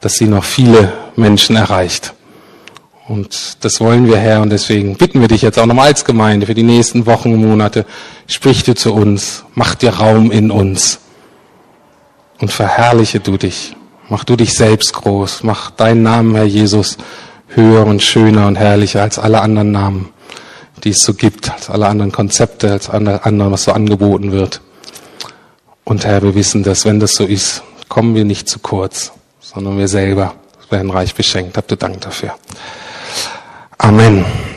dass 0.00 0.14
sie 0.14 0.26
noch 0.26 0.44
viele 0.44 0.92
Menschen 1.16 1.56
erreicht. 1.56 2.14
Und 3.10 3.64
das 3.64 3.80
wollen 3.80 4.06
wir, 4.06 4.18
Herr, 4.18 4.40
und 4.40 4.50
deswegen 4.50 4.96
bitten 4.96 5.20
wir 5.20 5.26
dich 5.26 5.42
jetzt 5.42 5.58
auch 5.58 5.66
nochmal 5.66 5.88
als 5.88 6.04
Gemeinde 6.04 6.46
für 6.46 6.54
die 6.54 6.62
nächsten 6.62 7.06
Wochen 7.06 7.32
und 7.32 7.40
Monate, 7.40 7.84
sprich 8.28 8.62
du 8.62 8.74
zu 8.74 8.94
uns, 8.94 9.44
mach 9.54 9.74
dir 9.74 9.94
Raum 9.94 10.30
in 10.30 10.50
uns 10.50 11.00
und 12.38 12.52
verherrliche 12.52 13.18
du 13.18 13.36
dich. 13.36 13.74
Mach 14.08 14.24
du 14.24 14.36
dich 14.36 14.54
selbst 14.54 14.92
groß, 14.92 15.42
mach 15.42 15.70
deinen 15.70 16.02
Namen, 16.02 16.34
Herr 16.34 16.44
Jesus, 16.44 16.98
höher 17.48 17.86
und 17.86 18.02
schöner 18.02 18.46
und 18.46 18.56
herrlicher 18.56 19.02
als 19.02 19.18
alle 19.18 19.40
anderen 19.40 19.72
Namen 19.72 20.10
die 20.84 20.90
es 20.90 21.02
so 21.02 21.14
gibt, 21.14 21.50
als 21.52 21.70
alle 21.70 21.86
anderen 21.86 22.12
Konzepte, 22.12 22.72
als 22.72 22.88
alle 22.88 23.24
anderen, 23.24 23.52
was 23.52 23.64
so 23.64 23.72
angeboten 23.72 24.32
wird. 24.32 24.60
Und 25.84 26.04
Herr, 26.04 26.22
wir 26.22 26.34
wissen, 26.34 26.62
dass 26.62 26.84
wenn 26.84 27.00
das 27.00 27.14
so 27.14 27.24
ist, 27.24 27.62
kommen 27.88 28.14
wir 28.14 28.24
nicht 28.24 28.48
zu 28.48 28.58
kurz, 28.60 29.12
sondern 29.40 29.78
wir 29.78 29.88
selber 29.88 30.34
werden 30.70 30.90
reich 30.90 31.14
beschenkt. 31.14 31.56
Habt 31.56 31.72
ihr 31.72 31.76
Dank 31.76 32.00
dafür. 32.00 32.34
Amen. 33.82 34.49